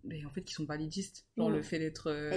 mais 0.03 0.25
en 0.25 0.29
fait 0.29 0.41
qui 0.41 0.53
sont 0.53 0.65
validistes. 0.65 1.25
Genre 1.37 1.49
le 1.49 1.61
fait 1.61 1.79
d'être 1.79 2.09
euh, 2.09 2.31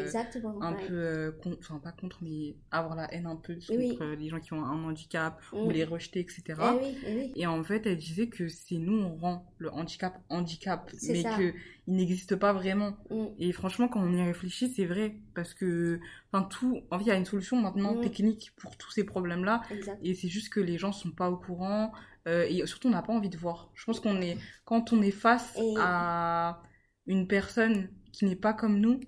un 0.60 0.72
peu 0.72 0.94
euh, 0.94 1.32
enfin 1.58 1.78
pas 1.78 1.92
contre 1.92 2.18
mais 2.22 2.56
avoir 2.70 2.96
la 2.96 3.12
haine 3.12 3.26
un 3.26 3.36
peu 3.36 3.54
contre 3.54 4.04
les 4.14 4.28
gens 4.28 4.40
qui 4.40 4.52
ont 4.52 4.64
un 4.64 4.84
handicap 4.84 5.40
ou 5.52 5.70
les 5.70 5.84
rejeter 5.84 6.20
etc 6.20 6.42
eh 6.82 6.94
eh 7.06 7.40
et 7.40 7.46
en 7.46 7.62
fait 7.62 7.86
elle 7.86 7.96
disait 7.96 8.28
que 8.28 8.48
c'est 8.48 8.78
nous 8.78 8.98
on 8.98 9.16
rend 9.16 9.52
le 9.58 9.70
handicap 9.72 10.18
handicap 10.28 10.90
mais 11.08 11.22
que 11.22 11.54
il 11.88 11.94
n'existe 11.94 12.34
pas 12.34 12.52
vraiment. 12.52 12.96
Mm. 13.10 13.26
et 13.38 13.52
franchement 13.52 13.88
quand 13.88 14.00
on 14.00 14.12
y 14.12 14.22
réfléchit 14.22 14.72
c'est 14.74 14.86
vrai 14.86 15.16
parce 15.34 15.54
que 15.54 16.00
enfin 16.32 16.44
tout 16.44 16.82
en 16.90 16.98
fait 16.98 17.04
il 17.04 17.08
y 17.08 17.12
a 17.12 17.16
une 17.16 17.26
solution 17.26 17.60
maintenant 17.60 17.96
mm. 17.96 18.00
technique 18.00 18.52
pour 18.56 18.76
tous 18.76 18.90
ces 18.90 19.04
problèmes 19.04 19.44
là 19.44 19.62
et 20.02 20.14
c'est 20.14 20.28
juste 20.28 20.52
que 20.52 20.60
les 20.60 20.78
gens 20.78 20.92
sont 20.92 21.10
pas 21.10 21.30
au 21.30 21.36
courant 21.36 21.92
euh, 22.26 22.46
et 22.48 22.66
surtout 22.66 22.88
on 22.88 22.92
n'a 22.92 23.02
pas 23.02 23.12
envie 23.12 23.28
de 23.28 23.36
voir. 23.36 23.70
Je 23.74 23.84
pense 23.84 24.00
qu'on 24.00 24.20
est 24.20 24.36
quand 24.64 24.92
on 24.92 25.00
est 25.00 25.12
face 25.12 25.56
à 25.78 26.60
une 27.06 27.26
personne 27.26 27.88
qui 28.12 28.24
n'est 28.24 28.36
pas 28.36 28.52
comme 28.52 28.80
nous, 28.80 29.00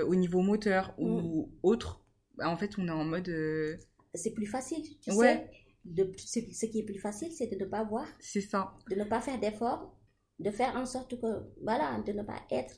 euh, 0.00 0.06
au 0.06 0.14
niveau 0.14 0.40
moteur 0.40 0.94
ou 0.98 1.46
mm. 1.46 1.50
autre, 1.62 2.04
bah, 2.36 2.48
en 2.48 2.56
fait, 2.56 2.78
on 2.78 2.86
est 2.86 2.92
en 2.92 3.04
mode. 3.04 3.28
Euh, 3.28 3.76
c'est 4.14 4.32
plus 4.32 4.46
facile, 4.46 4.84
tu 5.00 5.10
sais. 5.10 5.50
De, 5.84 6.12
ce, 6.16 6.66
qui 6.66 6.78
est 6.78 6.84
plus 6.84 7.00
facile, 7.00 7.32
c'est 7.32 7.48
de 7.48 7.56
ne 7.56 7.68
pas 7.68 7.82
voir. 7.82 8.06
C'est 8.20 8.40
ça. 8.40 8.72
De 8.88 8.94
ne 8.94 9.04
pas 9.04 9.20
faire 9.20 9.40
d'efforts, 9.40 9.98
de 10.38 10.50
faire 10.52 10.76
en 10.76 10.86
sorte 10.86 11.20
que, 11.20 11.26
voilà, 11.60 12.00
de 12.06 12.12
ne 12.12 12.22
pas 12.22 12.40
être. 12.52 12.76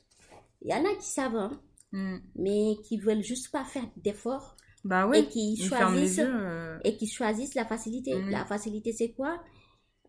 Il 0.61 0.71
y 0.71 0.73
en 0.73 0.83
a 0.83 0.95
qui 0.95 1.07
savent, 1.07 1.35
hein, 1.35 1.61
mm. 1.91 2.17
mais 2.35 2.77
qui 2.83 2.97
veulent 2.97 3.23
juste 3.23 3.51
pas 3.51 3.63
faire 3.63 3.87
d'efforts. 3.97 4.57
Bah 4.83 5.07
ouais. 5.07 5.21
Et 5.21 5.27
qui 5.27 5.57
choisissent, 5.57 6.19
euh. 6.19 6.79
et 6.83 6.95
qui 6.95 7.07
choisissent 7.07 7.55
la 7.55 7.65
facilité. 7.65 8.15
Mm. 8.15 8.29
La 8.29 8.45
facilité, 8.45 8.91
c'est 8.91 9.11
quoi? 9.11 9.39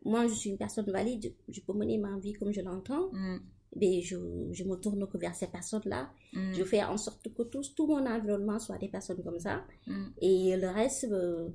Moi, 0.04 0.26
je 0.28 0.34
suis 0.34 0.50
une 0.50 0.58
personne 0.58 0.90
valide, 0.90 1.34
je 1.48 1.60
peux 1.60 1.72
mener 1.72 1.98
ma 1.98 2.16
vie 2.18 2.32
comme 2.32 2.52
je 2.52 2.60
l'entends. 2.60 3.10
Mm 3.12 3.38
ben, 3.76 4.00
je, 4.02 4.16
je, 4.52 4.64
me 4.64 4.76
tourne 4.76 5.06
que 5.06 5.18
vers 5.18 5.34
ces 5.34 5.46
personnes-là. 5.46 6.10
Mm. 6.32 6.52
Je 6.52 6.64
fais 6.64 6.82
en 6.82 6.96
sorte 6.96 7.28
que 7.32 7.42
tout, 7.42 7.62
tout 7.76 7.86
mon 7.86 8.06
environnement 8.06 8.58
soit 8.58 8.78
des 8.78 8.88
personnes 8.88 9.22
comme 9.22 9.38
ça. 9.38 9.62
Mm. 9.86 10.04
Et 10.20 10.56
le 10.56 10.68
reste, 10.68 11.04
euh, 11.04 11.48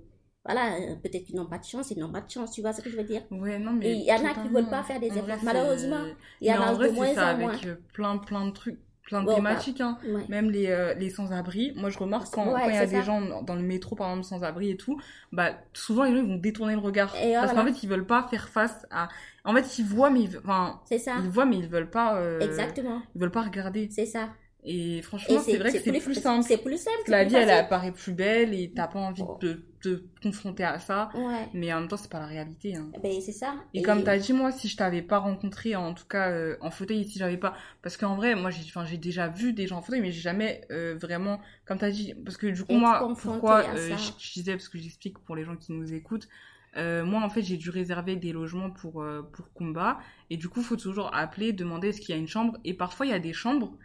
voilà, 0.46 0.78
peut-être 1.04 1.26
qu'ils 1.26 1.36
n'ont 1.36 1.48
pas 1.48 1.60
de 1.60 1.66
chance, 1.66 1.92
ils 1.92 2.00
n'ont 2.00 2.12
pas 2.12 2.22
de 2.22 2.30
chance, 2.30 2.52
tu 2.52 2.62
vois 2.62 2.74
ce 2.74 2.82
que 2.82 2.90
je 2.90 2.98
veux 2.98 3.04
dire? 3.04 3.24
Ouais, 3.32 3.60
non, 3.60 3.74
mais. 3.74 3.92
il 3.92 4.06
y 4.06 4.12
en 4.12 4.26
a 4.26 4.34
qui 4.34 4.48
ne 4.48 4.54
veulent 4.54 4.70
pas 4.70 4.84
faire 4.84 5.00
des 5.00 5.08
efforts. 5.08 5.44
Malheureusement, 5.44 6.06
il 6.40 6.48
y 6.48 6.54
en 6.54 6.62
a 6.62 6.76
de 6.76 6.90
moins 6.90 7.12
en 7.12 7.38
moins. 7.38 7.50
avec 7.50 7.66
euh, 7.66 7.76
plein, 7.94 8.18
plein 8.18 8.48
de 8.48 8.52
trucs 8.52 8.80
plein 9.12 9.24
de 9.24 9.34
thématiques, 9.34 9.82
hein. 9.82 9.98
même 10.30 10.50
les, 10.50 10.68
euh, 10.68 10.94
les 10.94 11.10
sans-abri. 11.10 11.74
Moi, 11.76 11.90
je 11.90 12.00
remarque 12.00 12.34
quand 12.34 12.58
il 12.68 12.74
y 12.74 12.78
a 12.78 12.86
des 12.86 13.04
gens 13.04 13.42
dans 13.44 13.56
le 13.56 13.62
métro, 13.62 13.96
par 13.96 14.10
exemple, 14.10 14.26
sans-abri 14.26 14.72
et 14.72 14.78
tout, 14.78 15.00
bah, 15.32 15.52
souvent, 15.74 16.04
les 16.04 16.12
gens, 16.12 16.24
ils 16.24 16.28
vont 16.28 16.38
détourner 16.38 16.74
le 16.74 16.80
regard. 16.80 17.14
parce 17.14 17.54
qu'en 17.54 17.66
fait, 17.66 17.84
ils 17.84 17.90
veulent 17.90 18.08
pas 18.08 18.24
faire 18.24 18.50
face 18.50 18.86
à... 18.90 19.10
En 19.44 19.54
fait, 19.56 19.80
ils 19.80 19.86
voient, 19.86 20.12
mais 20.12 20.22
ils, 20.22 20.38
enfin, 20.38 20.80
ça. 20.86 21.16
ils 21.24 21.30
voient, 21.30 21.46
mais 21.46 21.58
ils 21.58 21.68
veulent 21.68 21.90
pas... 21.90 22.16
Euh, 22.18 22.40
Exactement. 22.40 23.02
Ils 23.16 23.22
veulent 23.22 23.32
pas 23.32 23.42
regarder. 23.42 23.90
C'est 23.92 24.06
ça. 24.06 24.30
Et 24.64 25.02
franchement, 25.02 25.40
c'est 25.40 25.58
vrai 25.58 25.72
que 25.72 25.80
c'est 25.80 25.92
plus, 25.92 26.14
simple. 26.14 26.46
C'est 26.48 26.58
plus 26.58 26.78
simple. 26.78 27.10
La 27.10 27.24
vie, 27.24 27.36
elle 27.36 27.50
apparaît 27.50 27.92
plus 27.92 28.14
belle 28.14 28.54
et 28.54 28.72
t'as 28.74 28.88
pas 28.88 29.00
envie 29.00 29.24
de 29.40 29.66
te 29.82 30.04
confronter 30.22 30.64
à 30.64 30.78
ça. 30.80 31.10
Mais 31.54 31.74
en 31.74 31.80
même 31.80 31.90
temps, 31.90 31.98
c'est 31.98 32.12
pas 32.12 32.20
la 32.20 32.28
réalité. 32.28 32.76
Hein. 32.76 32.92
Ben, 33.02 33.20
c'est 33.22 33.32
ça. 33.32 33.56
Et, 33.74 33.80
et... 33.80 33.82
comme 33.82 34.04
t'as 34.04 34.18
dit, 34.18 34.34
moi, 34.34 34.52
si 34.52 34.68
je 34.68 34.78
t'avais 34.78 35.02
pas 35.02 35.18
rencontré, 35.18 35.76
en 35.76 35.94
tout 35.96 36.06
cas 36.06 36.30
euh, 36.30 36.58
en 36.62 36.70
fauteuil, 36.70 37.06
si 37.06 37.18
j'avais 37.18 37.38
pas. 37.38 37.56
Parce 37.82 37.98
qu'en 37.98 38.16
vrai, 38.16 38.36
moi, 38.36 38.52
j'ai 38.52 38.62
j'ai 38.86 38.98
déjà 38.98 39.28
vu 39.28 39.54
des 39.54 39.66
gens 39.66 39.78
en 39.78 39.82
fauteuil, 39.82 40.02
mais 40.02 40.12
j'ai 40.12 40.22
jamais 40.22 40.62
euh, 40.72 40.96
vraiment. 41.00 41.40
Comme 41.66 41.80
t'as 41.80 41.90
dit, 41.90 42.14
parce 42.24 42.38
que 42.38 42.48
du 42.48 42.64
coup, 42.64 42.74
moi, 42.74 43.12
pourquoi 43.20 43.64
euh, 43.76 43.98
je, 43.98 44.34
disais, 44.34 44.54
parce 44.54 44.70
que 44.70 44.78
j'explique 44.78 45.18
pour 45.20 45.36
les 45.36 45.44
gens 45.44 45.56
qui 45.56 45.72
nous 45.74 45.92
écoutent. 45.94 46.28
Moi, 46.76 47.22
en 47.22 47.30
fait, 47.30 47.42
j'ai 47.42 47.58
dû 47.58 47.70
réserver 47.70 48.16
des 48.16 48.32
logements 48.32 48.72
pour, 48.72 49.06
pour 49.34 49.54
Kumba. 49.54 50.00
Et 50.30 50.38
du 50.38 50.48
coup, 50.50 50.62
il 50.62 50.66
faut 50.66 50.78
toujours 50.78 51.14
appeler, 51.14 51.54
demander 51.54 51.90
est-ce 51.90 52.02
qu'il 52.02 52.16
y 52.16 52.18
a 52.18 52.22
une 52.22 52.28
chambre. 52.28 52.58
Et 52.64 52.74
parfois, 52.74 53.06
il 53.06 53.10
y 53.10 53.14
a 53.14 53.20
des 53.20 53.34
chambres 53.34 53.78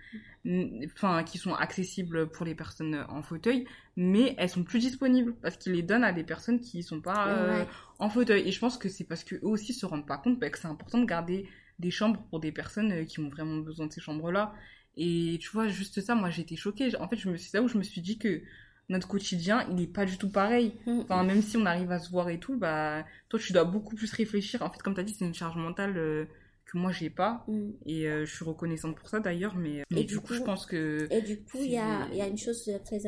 enfin 0.94 1.24
qui 1.24 1.38
sont 1.38 1.54
accessibles 1.54 2.28
pour 2.30 2.46
les 2.46 2.54
personnes 2.54 3.04
en 3.08 3.22
fauteuil, 3.22 3.66
mais 3.96 4.34
elles 4.38 4.48
sont 4.48 4.62
plus 4.62 4.78
disponibles 4.78 5.34
parce 5.42 5.56
qu'ils 5.56 5.72
les 5.72 5.82
donnent 5.82 6.04
à 6.04 6.12
des 6.12 6.24
personnes 6.24 6.60
qui 6.60 6.82
sont 6.82 7.00
pas 7.00 7.28
euh, 7.28 7.64
en 7.98 8.08
fauteuil. 8.08 8.46
Et 8.48 8.52
je 8.52 8.60
pense 8.60 8.78
que 8.78 8.88
c'est 8.88 9.04
parce 9.04 9.24
qu'eux 9.24 9.40
aussi 9.42 9.72
se 9.72 9.86
rendent 9.86 10.06
pas 10.06 10.18
compte 10.18 10.38
bah, 10.38 10.50
que 10.50 10.58
c'est 10.58 10.68
important 10.68 10.98
de 10.98 11.06
garder 11.06 11.48
des 11.78 11.90
chambres 11.90 12.22
pour 12.30 12.40
des 12.40 12.52
personnes 12.52 12.92
euh, 12.92 13.04
qui 13.04 13.20
ont 13.20 13.28
vraiment 13.28 13.56
besoin 13.56 13.86
de 13.86 13.92
ces 13.92 14.00
chambres-là. 14.00 14.54
Et 14.96 15.38
tu 15.40 15.50
vois, 15.50 15.68
juste 15.68 16.00
ça, 16.00 16.14
moi 16.14 16.30
j'étais 16.30 16.56
choquée. 16.56 16.96
En 16.96 17.08
fait, 17.08 17.16
je 17.16 17.28
me 17.28 17.36
c'est 17.36 17.56
là 17.56 17.62
où 17.62 17.68
je 17.68 17.76
me 17.76 17.82
suis 17.82 18.00
dit 18.00 18.18
que 18.18 18.42
notre 18.88 19.08
quotidien, 19.08 19.66
il 19.68 19.76
n'est 19.76 19.86
pas 19.86 20.04
du 20.04 20.16
tout 20.18 20.30
pareil. 20.30 20.74
Mm. 20.86 21.00
Enfin, 21.00 21.24
même 21.24 21.42
si 21.42 21.56
on 21.56 21.66
arrive 21.66 21.90
à 21.90 21.98
se 21.98 22.10
voir 22.10 22.28
et 22.28 22.38
tout, 22.38 22.56
bah, 22.56 23.04
toi, 23.28 23.38
tu 23.38 23.52
dois 23.52 23.64
beaucoup 23.64 23.96
plus 23.96 24.12
réfléchir. 24.12 24.62
En 24.62 24.70
fait, 24.70 24.80
comme 24.82 24.94
tu 24.94 25.00
as 25.00 25.04
dit, 25.04 25.14
c'est 25.14 25.24
une 25.24 25.34
charge 25.34 25.56
mentale 25.56 25.96
euh, 25.96 26.26
que 26.66 26.76
moi 26.78 26.92
j'ai 26.92 27.10
pas 27.10 27.44
mm. 27.48 27.70
et 27.86 28.08
euh, 28.08 28.24
je 28.26 28.34
suis 28.34 28.44
reconnaissante 28.44 28.96
pour 28.96 29.08
ça 29.08 29.20
d'ailleurs 29.20 29.54
mais, 29.54 29.82
mais 29.90 30.04
du, 30.04 30.20
coup, 30.20 30.34
je 30.34 30.42
pense 30.42 30.66
que 30.66 31.06
et 31.10 31.22
du 31.22 31.42
coup 31.44 31.58
il 31.60 31.70
y 31.70 31.78
a, 31.78 32.08
y 32.12 32.20
a, 32.20 32.26
une 32.26 32.36
chose 32.36 32.68
très 32.84 32.98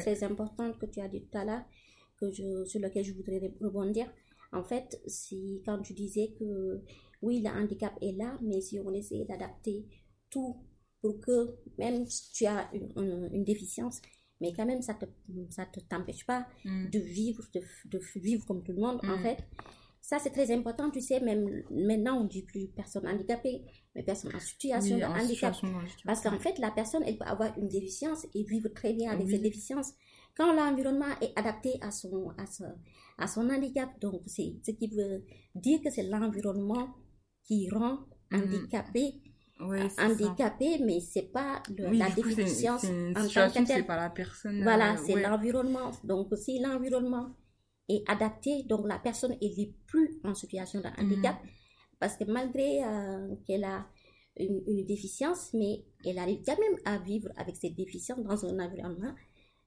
très 0.00 0.24
importante 0.24 0.78
que 0.78 0.86
tu 0.86 1.00
as 1.00 1.08
dit 1.08 1.22
tout 1.22 1.38
à 1.38 1.44
l'heure 1.44 1.64
que 2.20 2.30
je 2.32 2.64
sur 2.64 2.80
laquelle 2.80 3.04
je 3.04 3.12
voudrais 3.12 3.52
rebondir 3.60 4.06
en 4.52 4.64
fait 4.64 5.00
si 5.06 5.62
quand 5.64 5.78
tu 5.82 5.94
disais 5.94 6.34
que 6.38 6.82
oui 7.22 7.40
le 7.42 7.50
handicap 7.50 7.92
est 8.02 8.16
là 8.18 8.36
mais 8.42 8.60
si 8.60 8.80
on 8.80 8.92
essaie 8.92 9.24
d'adapter 9.24 9.86
tout 10.28 10.56
pour 11.00 11.20
que 11.20 11.54
même 11.78 12.06
si 12.06 12.32
tu 12.32 12.46
as 12.46 12.68
une, 12.74 13.28
une, 13.32 13.44
déficience 13.44 14.00
mais 14.40 14.52
quand 14.52 14.66
même 14.66 14.82
ça 14.82 14.94
te 14.94 15.06
ça 15.50 15.66
te 15.66 15.80
t'empêche 15.80 16.26
pas 16.26 16.46
mm. 16.64 16.90
de 16.90 16.98
vivre 16.98 17.42
de, 17.54 17.60
de, 17.86 18.00
vivre 18.16 18.44
comme 18.46 18.62
tout 18.62 18.72
le 18.72 18.80
monde 18.80 19.00
en 19.02 19.18
mm. 19.18 19.22
fait 19.22 19.38
ça, 20.06 20.20
c'est 20.20 20.30
très 20.30 20.52
important, 20.52 20.88
tu 20.88 21.00
sais, 21.00 21.18
même 21.18 21.64
maintenant, 21.68 22.20
on 22.20 22.22
ne 22.22 22.28
dit 22.28 22.44
plus 22.44 22.68
personne 22.68 23.08
handicapée, 23.08 23.64
mais 23.92 24.04
personne 24.04 24.32
en 24.36 24.38
situation 24.38 24.98
de 24.98 25.02
handicap. 25.02 25.52
Parce 26.04 26.20
qu'en 26.20 26.38
fait, 26.38 26.60
la 26.60 26.70
personne, 26.70 27.02
elle 27.04 27.18
peut 27.18 27.24
avoir 27.24 27.58
une 27.58 27.66
déficience 27.66 28.24
et 28.32 28.44
vivre 28.44 28.68
très 28.68 28.92
bien 28.92 29.10
avec 29.10 29.28
cette 29.28 29.42
déficience. 29.42 29.94
Quand 30.36 30.52
l'environnement 30.52 31.12
est 31.20 31.36
adapté 31.36 31.72
à 31.80 31.90
son, 31.90 32.30
à, 32.38 32.46
son, 32.46 32.72
à 33.18 33.26
son 33.26 33.50
handicap, 33.50 33.88
donc 34.00 34.22
c'est 34.26 34.54
ce 34.64 34.70
qui 34.70 34.86
veut 34.86 35.24
dire 35.56 35.80
que 35.82 35.90
c'est 35.90 36.04
l'environnement 36.04 36.94
qui 37.42 37.68
rend 37.68 37.98
mhm. 39.58 39.72
handicapé. 39.98 40.02
handicapé, 40.02 40.78
mais 40.84 41.00
c'est 41.00 41.30
pas 41.32 41.62
la 41.78 42.10
déficience 42.10 42.84
en 42.84 43.28
tant 43.28 43.50
que 43.50 43.66
c'est 43.66 43.82
pas 43.82 43.96
la 43.96 44.10
personne. 44.10 44.62
Voilà, 44.62 44.94
euh, 44.94 45.02
c'est 45.04 45.20
l'environnement. 45.20 45.90
Donc, 46.04 46.28
si 46.36 46.58
l'environnement 46.60 47.34
est 47.88 48.02
adaptée, 48.08 48.64
donc 48.64 48.86
la 48.86 48.98
personne 48.98 49.36
n'est 49.40 49.74
plus 49.86 50.20
en 50.24 50.34
situation 50.34 50.80
de 50.80 50.88
handicap, 51.00 51.36
mm. 51.42 51.48
parce 51.98 52.16
que 52.16 52.24
malgré 52.24 52.84
euh, 52.84 53.34
qu'elle 53.46 53.64
a 53.64 53.86
une, 54.38 54.84
déficience, 54.84 55.50
mais 55.54 55.84
elle 56.04 56.18
arrive 56.18 56.42
quand 56.44 56.58
même 56.58 56.78
à 56.84 56.98
vivre 56.98 57.30
avec 57.36 57.56
cette 57.56 57.74
déficience 57.74 58.22
dans 58.22 58.44
un 58.44 58.58
environnement 58.58 59.14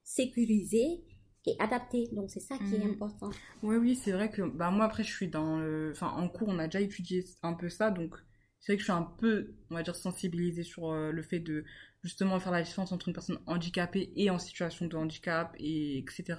sécurisé 0.02 1.02
et 1.46 1.56
adapté. 1.58 2.08
Donc 2.12 2.30
c'est 2.30 2.40
ça 2.40 2.56
qui 2.58 2.76
est 2.76 2.84
mm. 2.84 2.92
important. 2.92 3.30
Oui, 3.62 3.76
oui, 3.76 3.96
c'est 3.96 4.12
vrai 4.12 4.30
que 4.30 4.42
bah, 4.42 4.70
moi 4.70 4.84
après 4.84 5.02
je 5.02 5.12
suis 5.12 5.28
dans 5.28 5.58
le... 5.58 5.90
Enfin 5.92 6.08
en 6.08 6.28
cours 6.28 6.48
on 6.48 6.58
a 6.58 6.66
déjà 6.66 6.80
étudié 6.80 7.24
un 7.42 7.54
peu 7.54 7.68
ça, 7.68 7.90
donc 7.90 8.14
c'est 8.60 8.72
vrai 8.72 8.76
que 8.76 8.80
je 8.80 8.84
suis 8.84 8.92
un 8.92 9.02
peu, 9.18 9.54
on 9.70 9.74
va 9.74 9.82
dire, 9.82 9.96
sensibilisée 9.96 10.62
sur 10.62 10.92
euh, 10.92 11.10
le 11.12 11.22
fait 11.22 11.40
de 11.40 11.64
justement 12.02 12.38
faire 12.40 12.52
la 12.52 12.62
différence 12.62 12.92
entre 12.92 13.08
une 13.08 13.14
personne 13.14 13.38
handicapée 13.46 14.12
et 14.16 14.30
en 14.30 14.38
situation 14.38 14.86
de 14.86 14.96
handicap, 14.96 15.54
et 15.58 15.98
etc. 15.98 16.38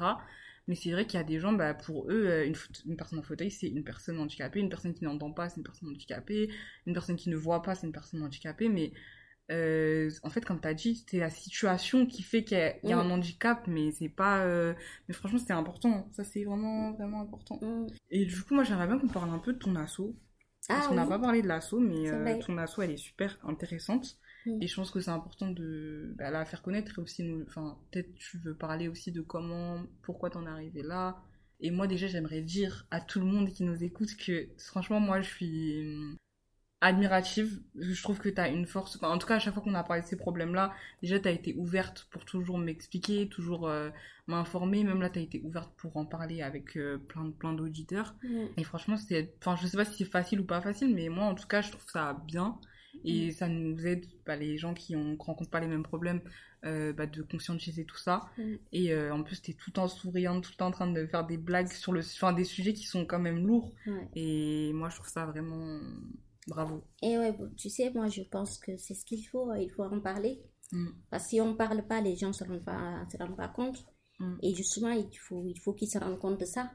Mais 0.68 0.76
c'est 0.76 0.92
vrai 0.92 1.06
qu'il 1.06 1.20
y 1.20 1.22
a 1.22 1.26
des 1.26 1.40
gens, 1.40 1.54
bah, 1.54 1.74
pour 1.74 2.10
eux, 2.10 2.28
euh, 2.28 2.46
une, 2.46 2.56
une 2.86 2.96
personne 2.96 3.20
en 3.20 3.24
fauteuil, 3.24 3.52
c'est 3.52 3.68
une 3.68 3.84
personne 3.84 4.20
handicapée. 4.20 4.60
Une 4.60 4.70
personne 4.70 4.94
qui 4.94 5.04
n'entend 5.04 5.32
pas, 5.32 5.50
c'est 5.50 5.58
une 5.58 5.64
personne 5.64 5.90
handicapée. 5.90 6.50
Une 6.86 6.94
personne 6.94 7.16
qui 7.16 7.30
ne 7.30 7.36
voit 7.36 7.62
pas, 7.62 7.76
c'est 7.76 7.88
une 7.88 7.94
personne 7.94 8.22
handicapée. 8.24 8.70
Mais 8.70 8.94
euh, 9.52 10.10
en 10.24 10.30
fait, 10.30 10.46
comme 10.46 10.62
tu 10.62 10.68
as 10.68 10.74
dit, 10.74 11.04
c'est 11.10 11.18
la 11.18 11.30
situation 11.30 12.06
qui 12.06 12.24
fait 12.24 12.44
qu'il 12.44 12.58
y, 12.58 12.94
a 12.94 12.98
un 12.98 13.04
mm. 13.04 13.12
handicap, 13.12 13.68
mais 13.68 13.92
c'est 13.92 14.10
pas. 14.10 14.46
Euh, 14.46 14.74
mais 15.08 15.14
franchement, 15.14 15.40
c'est 15.40 15.54
important. 15.54 16.08
Ça, 16.12 16.24
c'est 16.24 16.44
vraiment, 16.44 16.94
vraiment 16.94 17.22
important. 17.22 17.60
Mm. 17.62 17.88
Et 18.12 18.26
du 18.26 18.42
coup, 18.44 18.54
moi, 18.54 18.64
j'aimerais 18.64 18.88
bien 18.88 18.98
qu'on 18.98 19.08
parle 19.08 19.30
un 19.30 19.40
peu 19.40 19.54
de 19.54 19.60
ton 19.60 19.76
assaut. 19.76 20.16
Parce 20.68 20.86
ah 20.86 20.90
qu'on 20.90 20.96
n'a 20.96 21.08
pas 21.08 21.20
parlé 21.20 21.42
de 21.42 21.48
l'assaut, 21.48 21.80
mais 21.80 22.40
ton 22.40 22.58
assaut, 22.58 22.82
elle 22.82 22.92
est 22.92 22.98
super 22.98 23.38
intéressante. 23.44 24.18
Mm. 24.46 24.62
Et 24.62 24.68
je 24.68 24.76
pense 24.76 24.92
que 24.92 25.00
c'est 25.00 25.12
important 25.12 25.50
de 25.50 26.14
bah, 26.18 26.30
la 26.30 26.46
faire 26.46 26.62
connaître 26.62 26.98
et 26.98 27.02
aussi, 27.02 27.24
nous, 27.24 27.44
enfin, 27.48 27.78
peut-être 27.92 28.14
tu 28.16 28.38
veux 28.38 28.56
parler 28.56 28.88
aussi 28.88 29.12
de 29.12 29.22
comment, 29.22 29.84
pourquoi 30.02 30.30
t'en 30.30 30.46
es 30.46 30.50
arrivé 30.50 30.84
là. 30.84 31.22
Et 31.60 31.70
moi, 31.70 31.88
déjà, 31.88 32.08
j'aimerais 32.08 32.42
dire 32.42 32.88
à 32.90 33.02
tout 33.02 33.20
le 33.20 33.26
monde 33.26 33.50
qui 33.50 33.64
nous 33.64 33.84
écoute 33.84 34.16
que, 34.18 34.50
franchement, 34.58 35.00
moi, 35.00 35.22
je 35.22 35.30
suis 35.30 36.18
admirative. 36.82 37.62
Je 37.76 38.02
trouve 38.02 38.20
que 38.20 38.30
tu 38.30 38.42
as 38.42 38.50
une 38.50 38.66
force. 38.66 38.98
en 39.02 39.18
tout 39.18 39.28
cas, 39.28 39.36
à 39.36 39.40
chaque 39.40 39.54
fois 39.54 39.64
qu'on 39.64 39.76
a 39.76 39.84
parlé 39.84 40.02
de 40.02 40.08
ces 40.08 40.18
problèmes-là, 40.18 40.74
déjà, 41.02 41.20
tu 41.20 41.28
as 41.28 41.32
été 41.32 41.56
ouverte 41.56 42.08
pour 42.12 42.26
toujours 42.26 42.58
m'expliquer, 42.58 43.30
toujours 43.30 43.68
euh, 43.68 43.90
m'informer. 44.28 44.84
Même 44.84 45.00
là, 45.02 45.10
tu 45.10 45.20
as 45.20 45.22
été 45.22 45.42
ouverte 45.44 45.72
pour 45.78 45.96
en 45.96 46.06
parler 46.06 46.42
avec 46.42 46.76
euh, 46.78 46.98
plein, 46.98 47.30
plein 47.32 47.54
d'auditeurs. 47.54 48.16
Mm. 48.24 48.46
Et 48.58 48.64
franchement, 48.64 48.98
c'est. 48.98 49.34
Enfin, 49.40 49.56
je 49.62 49.68
sais 49.68 49.78
pas 49.78 49.86
si 49.86 49.98
c'est 49.98 50.10
facile 50.10 50.42
ou 50.42 50.46
pas 50.46 50.62
facile, 50.62 50.94
mais 50.94 51.08
moi, 51.10 51.26
en 51.26 51.36
tout 51.36 51.48
cas, 51.48 51.62
je 51.62 51.72
trouve 51.72 51.90
ça 51.90 52.22
bien. 52.26 52.60
Et 53.06 53.28
mm. 53.28 53.32
ça 53.32 53.48
nous 53.48 53.86
aide, 53.86 54.06
bah, 54.26 54.36
les 54.36 54.58
gens 54.58 54.74
qui 54.74 54.96
ne 54.96 55.16
rencontrent 55.18 55.52
pas 55.52 55.60
les 55.60 55.68
mêmes 55.68 55.84
problèmes, 55.84 56.22
euh, 56.66 56.94
bah, 56.94 57.06
de 57.06 57.22
conscientiser 57.22 57.86
tout 57.86 57.98
ça. 57.98 58.30
Mm. 58.38 58.54
Et 58.74 58.94
euh, 58.94 59.14
en 59.14 59.22
plus, 59.22 59.40
tu 59.42 59.52
es 59.52 59.54
tout 59.54 59.70
le 59.70 59.74
temps 59.74 59.88
souriante, 59.88 60.44
tout 60.44 60.52
le 60.52 60.58
temps 60.58 60.68
en 60.68 60.72
train 60.72 60.92
de 60.92 61.06
faire 61.06 61.26
des 61.26 61.38
blagues 61.38 61.72
sur, 61.72 61.92
le, 61.92 62.02
sur 62.02 62.34
des 62.34 62.44
sujets 62.44 62.74
qui 62.74 62.86
sont 62.86 63.06
quand 63.06 63.20
même 63.20 63.46
lourds. 63.46 63.72
Et 64.16 64.74
moi, 64.74 64.90
je 64.90 64.96
trouve 64.96 65.10
ça 65.10 65.26
vraiment 65.28 65.80
bravo. 66.52 66.84
Et 67.02 67.18
ouais, 67.18 67.36
tu 67.58 67.70
sais, 67.70 67.92
moi, 67.92 68.08
je 68.08 68.22
pense 68.24 68.58
que 68.58 68.78
c'est 68.78 68.94
ce 68.94 69.06
qu'il 69.06 69.26
faut, 69.28 69.54
il 69.56 69.70
faut 69.70 69.84
en 69.84 70.00
parler. 70.00 70.42
Mm. 70.72 70.88
Parce 71.10 71.24
que 71.24 71.30
si 71.30 71.42
on 71.42 71.52
ne 71.52 71.56
parle 71.56 71.86
pas, 71.88 72.02
les 72.02 72.16
gens 72.16 72.30
ne 72.30 72.34
se 72.34 72.44
rendent 72.44 72.64
pas, 72.64 73.06
se 73.12 73.18
rendent 73.18 73.38
pas 73.38 73.48
compte. 73.48 73.86
Et 74.42 74.54
justement, 74.54 74.92
il 74.92 75.18
faut, 75.18 75.44
il 75.46 75.60
faut 75.60 75.74
qu'ils 75.74 75.90
se 75.90 75.98
rendent 75.98 76.20
compte 76.20 76.40
de 76.40 76.46
ça. 76.46 76.72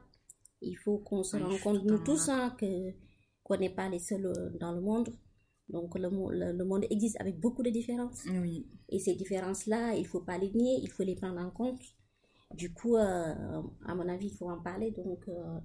Il 0.61 0.75
faut 0.75 0.99
qu'on 0.99 1.23
se 1.23 1.37
rende 1.37 1.61
compte, 1.61 1.85
nous 1.85 1.99
tous, 1.99 2.29
hein, 2.29 2.55
que 2.59 2.67
qu'on 3.43 3.57
n'est 3.57 3.75
pas 3.75 3.89
les 3.89 4.01
seuls 4.01 4.27
euh, 4.27 4.51
dans 4.59 4.73
le 4.73 4.81
monde. 4.81 5.11
Donc 5.69 5.97
le, 5.97 6.09
le, 6.53 6.65
monde 6.65 6.85
existe 6.91 7.21
avec 7.21 7.39
beaucoup 7.39 7.63
de 7.63 7.71
différences. 7.71 8.25
Oui. 8.29 8.67
Et 8.89 8.99
ces 8.99 9.15
différences-là, 9.15 9.95
il 9.95 10.03
ne 10.03 10.07
faut 10.09 10.21
pas 10.21 10.39
les 10.39 10.51
nier, 10.51 10.79
il 10.83 10.91
faut 10.91 11.05
les 11.05 11.15
prendre 11.15 11.41
en 11.41 11.51
compte. 11.51 11.81
Du 12.55 12.73
coup, 12.73 12.97
euh, 12.97 13.63
à 13.85 13.95
mon 13.95 14.09
avis, 14.09 14.27
il 14.27 14.37
faut 14.37 14.51
en 14.51 14.61
parler. 14.61 14.91
Donc 14.91 15.29
euh, 15.29 15.59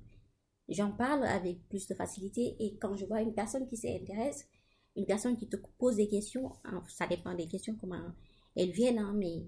j'en 0.70 0.92
parle 0.92 1.24
avec 1.24 1.68
plus 1.70 1.88
de 1.88 1.94
facilité. 1.94 2.56
Et 2.60 2.78
quand 2.78 2.96
je 2.96 3.06
vois 3.06 3.22
une 3.22 3.34
personne 3.34 3.68
qui 3.68 3.78
s'intéresse, 3.78 4.48
une 4.96 5.06
personne 5.06 5.38
qui 5.38 5.48
te 5.48 5.58
pose 5.78 5.96
des 5.96 6.08
questions, 6.08 6.52
ça 6.90 7.08
dépend 7.08 7.34
des 7.34 7.48
questions, 7.48 7.76
comment 7.80 8.12
elles 8.56 8.72
viennent, 8.72 9.00
hein, 9.00 9.14
mais 9.16 9.44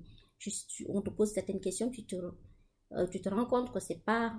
on 0.87 1.01
te 1.01 1.09
pose 1.09 1.31
certaines 1.31 1.59
questions, 1.61 1.89
tu 1.89 2.05
te, 2.05 2.15
euh, 2.93 3.07
tu 3.07 3.21
te 3.21 3.29
rends 3.29 3.45
compte 3.45 3.71
que 3.71 3.79
c'est 3.79 4.03
pas 4.03 4.33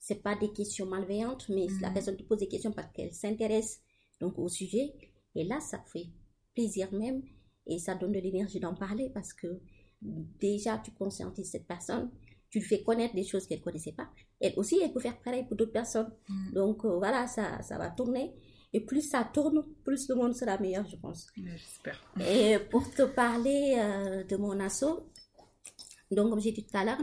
c'est 0.00 0.22
pas 0.22 0.36
des 0.36 0.52
questions 0.52 0.86
malveillantes, 0.86 1.48
mais 1.48 1.66
la 1.80 1.88
mhm. 1.88 1.94
personne 1.94 2.16
te 2.16 2.22
pose 2.22 2.38
des 2.38 2.48
questions 2.48 2.72
parce 2.72 2.92
qu'elle 2.92 3.12
s'intéresse 3.12 3.80
donc 4.20 4.38
au 4.38 4.48
sujet. 4.48 4.94
Et 5.34 5.44
là, 5.44 5.60
ça 5.60 5.82
fait 5.92 6.06
plaisir 6.54 6.92
même 6.92 7.22
et 7.66 7.78
ça 7.78 7.94
donne 7.94 8.12
de 8.12 8.20
l'énergie 8.20 8.60
d'en 8.60 8.74
parler 8.74 9.10
parce 9.12 9.32
que 9.32 9.60
déjà 10.00 10.78
tu 10.78 10.92
conscientises 10.92 11.50
cette 11.50 11.66
personne, 11.66 12.10
tu 12.50 12.58
lui 12.60 12.66
fais 12.66 12.82
connaître 12.82 13.14
des 13.14 13.24
choses 13.24 13.46
qu'elle 13.46 13.58
ne 13.58 13.64
connaissait 13.64 13.92
pas. 13.92 14.08
Elle 14.40 14.54
aussi, 14.56 14.80
elle 14.82 14.92
peut 14.92 15.00
faire 15.00 15.20
pareil 15.20 15.44
pour 15.44 15.56
d'autres 15.56 15.72
personnes. 15.72 16.10
Mhm. 16.28 16.52
Donc 16.54 16.84
euh, 16.84 16.96
voilà, 16.96 17.26
ça, 17.26 17.60
ça 17.62 17.78
va 17.78 17.90
tourner. 17.90 18.32
Et 18.72 18.80
plus 18.80 19.02
ça 19.02 19.24
tourne, 19.32 19.64
plus 19.84 20.08
le 20.08 20.14
monde 20.14 20.34
sera 20.34 20.58
meilleur, 20.58 20.86
je 20.88 20.96
pense. 20.96 21.28
J'espère. 21.36 21.98
Et 22.20 22.58
pour 22.70 22.90
te 22.90 23.02
parler 23.02 23.76
euh, 23.78 24.24
de 24.24 24.36
mon 24.36 24.58
asso, 24.60 24.84
donc 26.10 26.30
comme 26.30 26.40
j'ai 26.40 26.52
dit 26.52 26.64
tout 26.64 26.76
à 26.76 26.84
l'heure, 26.84 26.98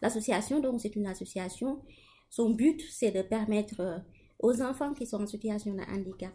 l'association, 0.00 0.60
donc 0.60 0.80
c'est 0.80 0.94
une 0.96 1.06
association. 1.06 1.82
Son 2.30 2.50
but, 2.50 2.80
c'est 2.90 3.12
de 3.12 3.22
permettre 3.22 3.80
euh, 3.80 3.98
aux 4.38 4.60
enfants 4.62 4.94
qui 4.94 5.06
sont 5.06 5.22
en 5.22 5.26
situation 5.26 5.74
de 5.74 5.82
handicap 5.82 6.34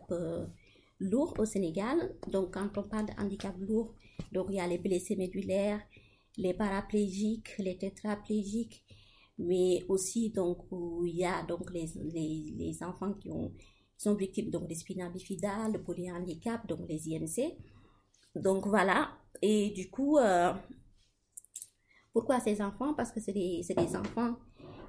lourd 1.00 1.34
au 1.40 1.46
Sénégal. 1.46 2.16
Donc 2.28 2.54
quand 2.54 2.78
on 2.78 2.84
parle 2.84 3.08
de 3.08 3.14
handicap 3.20 3.56
lourd, 3.60 3.94
donc 4.32 4.48
il 4.50 4.56
y 4.56 4.60
a 4.60 4.68
les 4.68 4.78
blessés 4.78 5.16
médulaires, 5.16 5.82
les 6.38 6.54
paraplégiques, 6.54 7.58
les 7.60 7.78
tétraplégiques, 7.78 8.84
mais 9.38 9.84
aussi 9.90 10.30
donc 10.30 10.60
il 11.06 11.16
y 11.16 11.26
a 11.26 11.44
donc 11.44 11.72
les, 11.72 11.88
les, 11.96 12.54
les 12.58 12.84
enfants 12.84 13.14
qui 13.14 13.32
ont 13.32 13.52
sont 14.02 14.16
victimes 14.16 14.50
donc 14.50 14.68
des 14.68 14.78
bifida, 15.14 15.70
le 15.70 15.80
polyhandicap, 15.80 16.66
donc 16.68 16.80
les 16.90 17.08
INC. 17.08 17.56
Donc 18.36 18.66
voilà. 18.66 19.12
Et 19.44 19.70
du 19.70 19.92
coup, 19.92 20.18
euh, 20.18 20.52
pourquoi 22.12 22.40
ces 22.40 22.62
enfants? 22.62 22.96
Parce 22.96 23.12
que 23.12 23.20
c'est 23.20 23.34
des, 23.34 23.62
des, 23.62 23.96
enfants 23.96 24.38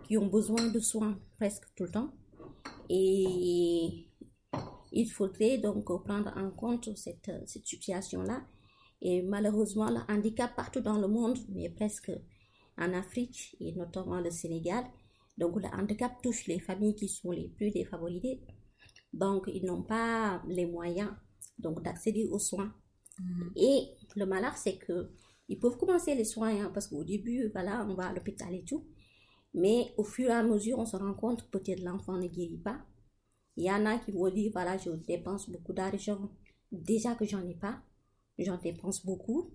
qui 0.05 0.17
ont 0.17 0.29
besoin 0.29 0.67
de 0.69 0.81
soins 0.81 1.19
presque 1.37 1.65
tout 1.77 1.85
le 1.85 1.91
temps. 1.91 2.11
Et 2.89 4.09
il 4.93 5.11
faudrait 5.11 5.59
donc 5.59 5.85
prendre 6.05 6.33
en 6.35 6.51
compte 6.51 6.97
cette, 6.97 7.31
cette 7.47 7.67
situation-là. 7.67 8.43
Et 9.03 9.23
malheureusement, 9.23 9.91
le 9.91 10.01
handicap 10.09 10.55
partout 10.57 10.81
dans 10.81 10.99
le 10.99 11.09
monde, 11.09 11.39
mais 11.51 11.69
presque 11.69 12.11
en 12.79 12.93
Afrique 12.95 13.57
et 13.61 13.73
notamment 13.73 14.21
le 14.21 14.31
Sénégal, 14.31 14.85
donc 15.37 15.57
le 15.57 15.67
handicap 15.69 16.13
touche 16.23 16.47
les 16.47 16.61
familles 16.61 16.95
qui 16.95 17.09
sont 17.09 17.31
les 17.31 17.49
plus 17.49 17.71
défavorisées 17.71 18.41
donc, 19.13 19.51
ils 19.53 19.65
n'ont 19.65 19.83
pas 19.83 20.43
les 20.49 20.67
moyens 20.67 21.11
donc 21.59 21.83
d'accéder 21.83 22.27
aux 22.27 22.39
soins. 22.39 22.73
Mhm. 23.21 23.53
Et 23.57 23.89
le 24.17 24.27
malheur, 24.27 24.57
c'est 24.57 24.77
que 24.79 25.11
ils 25.49 25.59
peuvent 25.59 25.77
commencer 25.77 26.15
les 26.15 26.25
soins 26.25 26.63
hein, 26.63 26.71
parce 26.73 26.87
qu'au 26.89 27.05
début, 27.05 27.51
voilà, 27.53 27.87
on 27.89 27.95
va 27.95 28.07
à 28.07 28.13
l'hôpital 28.13 28.55
et 28.55 28.65
tout. 28.65 28.87
Mais 29.55 29.93
au 29.99 30.05
fur 30.05 30.31
et 30.31 30.33
à 30.33 30.43
mesure, 30.43 30.79
on 30.79 30.87
se 30.87 30.97
rend 30.97 31.13
compte 31.15 31.43
que 31.43 31.59
peut-être 31.59 31.83
l'enfant 31.83 32.17
ne 32.17 32.27
guérit 32.27 32.59
pas. 32.59 32.79
Il 33.57 33.65
y 33.65 33.71
en 33.71 33.85
a 33.85 33.99
qui 33.99 34.13
vont 34.13 34.31
dire, 34.31 34.51
voilà, 34.55 34.79
je 34.79 34.91
dépense 34.91 35.51
beaucoup 35.51 35.75
d'argent. 35.75 36.31
Déjà 36.71 37.15
que 37.15 37.27
j'en 37.27 37.47
ai 37.47 37.55
pas, 37.55 37.83
j'en 38.39 38.59
dépense 38.59 39.05
beaucoup. 39.05 39.51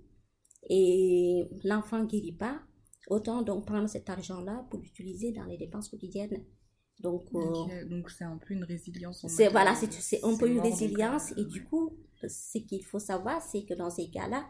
Et 0.69 1.45
l'enfant 1.63 1.99
ne 1.99 2.07
guérit 2.07 2.33
pas. 2.33 2.61
Autant 3.09 3.41
donc 3.41 3.65
prendre 3.65 3.87
cet 3.87 4.09
argent-là 4.09 4.65
pour 4.69 4.79
l'utiliser 4.79 5.31
dans 5.31 5.45
les 5.45 5.57
dépenses 5.57 5.89
quotidiennes. 5.89 6.43
Donc, 6.99 7.27
euh, 7.35 7.85
donc 7.85 8.09
c'est 8.09 8.23
un 8.23 8.37
peu 8.37 8.53
une 8.53 8.63
résilience. 8.63 9.25
C'est 9.27 9.49
voilà, 9.49 9.75
c'est 9.75 10.23
un 10.23 10.35
peu 10.35 10.49
une 10.49 10.59
résilience 10.59 11.31
et 11.37 11.45
du 11.45 11.63
coup, 11.63 11.95
ce 12.27 12.57
qu'il 12.57 12.83
faut 12.83 12.99
savoir, 12.99 13.41
c'est 13.41 13.63
que 13.65 13.75
dans 13.75 13.91
ces 13.91 14.09
cas-là, 14.09 14.45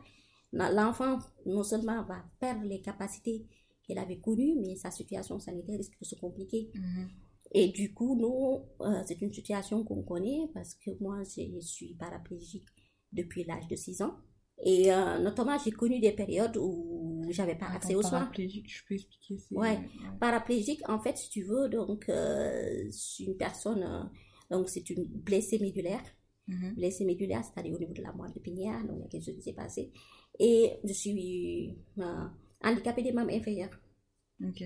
l'enfant 0.54 1.20
non 1.46 1.63
seulement 1.63 2.04
va 2.04 2.24
perdre 2.40 2.63
les 2.63 2.82
capacités 2.82 3.46
qu'il 3.84 3.98
avait 4.00 4.20
connues, 4.20 4.56
mais 4.60 4.76
sa 4.76 4.92
situation 4.92 5.40
sanitaire 5.40 5.78
risque 5.78 6.00
de 6.00 6.06
se 6.06 6.16
compliquer. 6.16 6.72
Mhm. 6.74 7.10
Et 7.54 7.70
du 7.70 7.94
coup, 7.94 8.16
nous, 8.16 8.66
euh, 8.82 9.04
c'est 9.06 9.22
une 9.22 9.34
situation 9.34 9.84
qu'on 9.84 10.04
connaît 10.04 10.50
parce 10.54 10.74
que 10.76 10.92
moi, 11.02 11.24
je 11.24 11.60
suis 11.60 11.96
paraplégique 11.96 12.68
depuis 13.12 13.43
l'âge 13.43 13.67
de 13.67 13.76
6 13.76 14.02
ans. 14.02 14.15
Et 14.63 14.91
euh, 14.91 15.20
notamment, 15.20 15.58
j'ai 15.63 15.72
connu 15.72 16.00
des 16.00 16.12
périodes 16.12 16.58
où 16.58 17.26
j'avais 17.30 17.56
pas 17.56 17.67
accès 17.67 17.93
aux 17.93 18.02
soins. 18.02 18.20
Paraplégique, 18.22 18.70
je 18.70 18.84
peux 18.88 18.96
expliquer 18.96 19.38
ouais. 19.52 19.80
paraplégique, 20.20 20.82
en 20.89 21.00
fait, 21.00 21.17
si 21.17 21.30
tu 21.30 21.43
veux, 21.43 21.70
donc, 21.70 22.10
euh, 22.10 22.88
c'est 22.91 23.24
une 23.24 23.38
personne, 23.38 23.84
euh, 23.84 24.56
donc 24.56 24.70
c'est 24.70 24.89
une 24.89 25.06
blessée 25.06 25.60
médulaire. 25.60 26.02
Mm-hmm. 26.48 26.76
Blessée 26.76 27.06
médulaire, 27.06 27.43
c'est-à-dire 27.43 27.76
au 27.76 27.80
niveau 27.80 27.93
de 27.93 28.02
la 28.02 28.13
moelle 28.13 28.32
épinière, 28.36 28.82
donc 28.88 28.98
il 28.98 29.02
y 29.02 29.06
a 29.06 29.08
quelque 29.10 29.26
chose 29.26 29.36
qui 29.36 29.43
s'est 29.43 29.54
passé. 29.54 29.91
Et 30.39 30.80
je 30.84 30.93
suis 30.93 31.78
handicapée 32.63 33.04
des 33.04 33.12
membres 33.12 33.34
inférieurs. 33.34 33.78
Ok. 34.43 34.63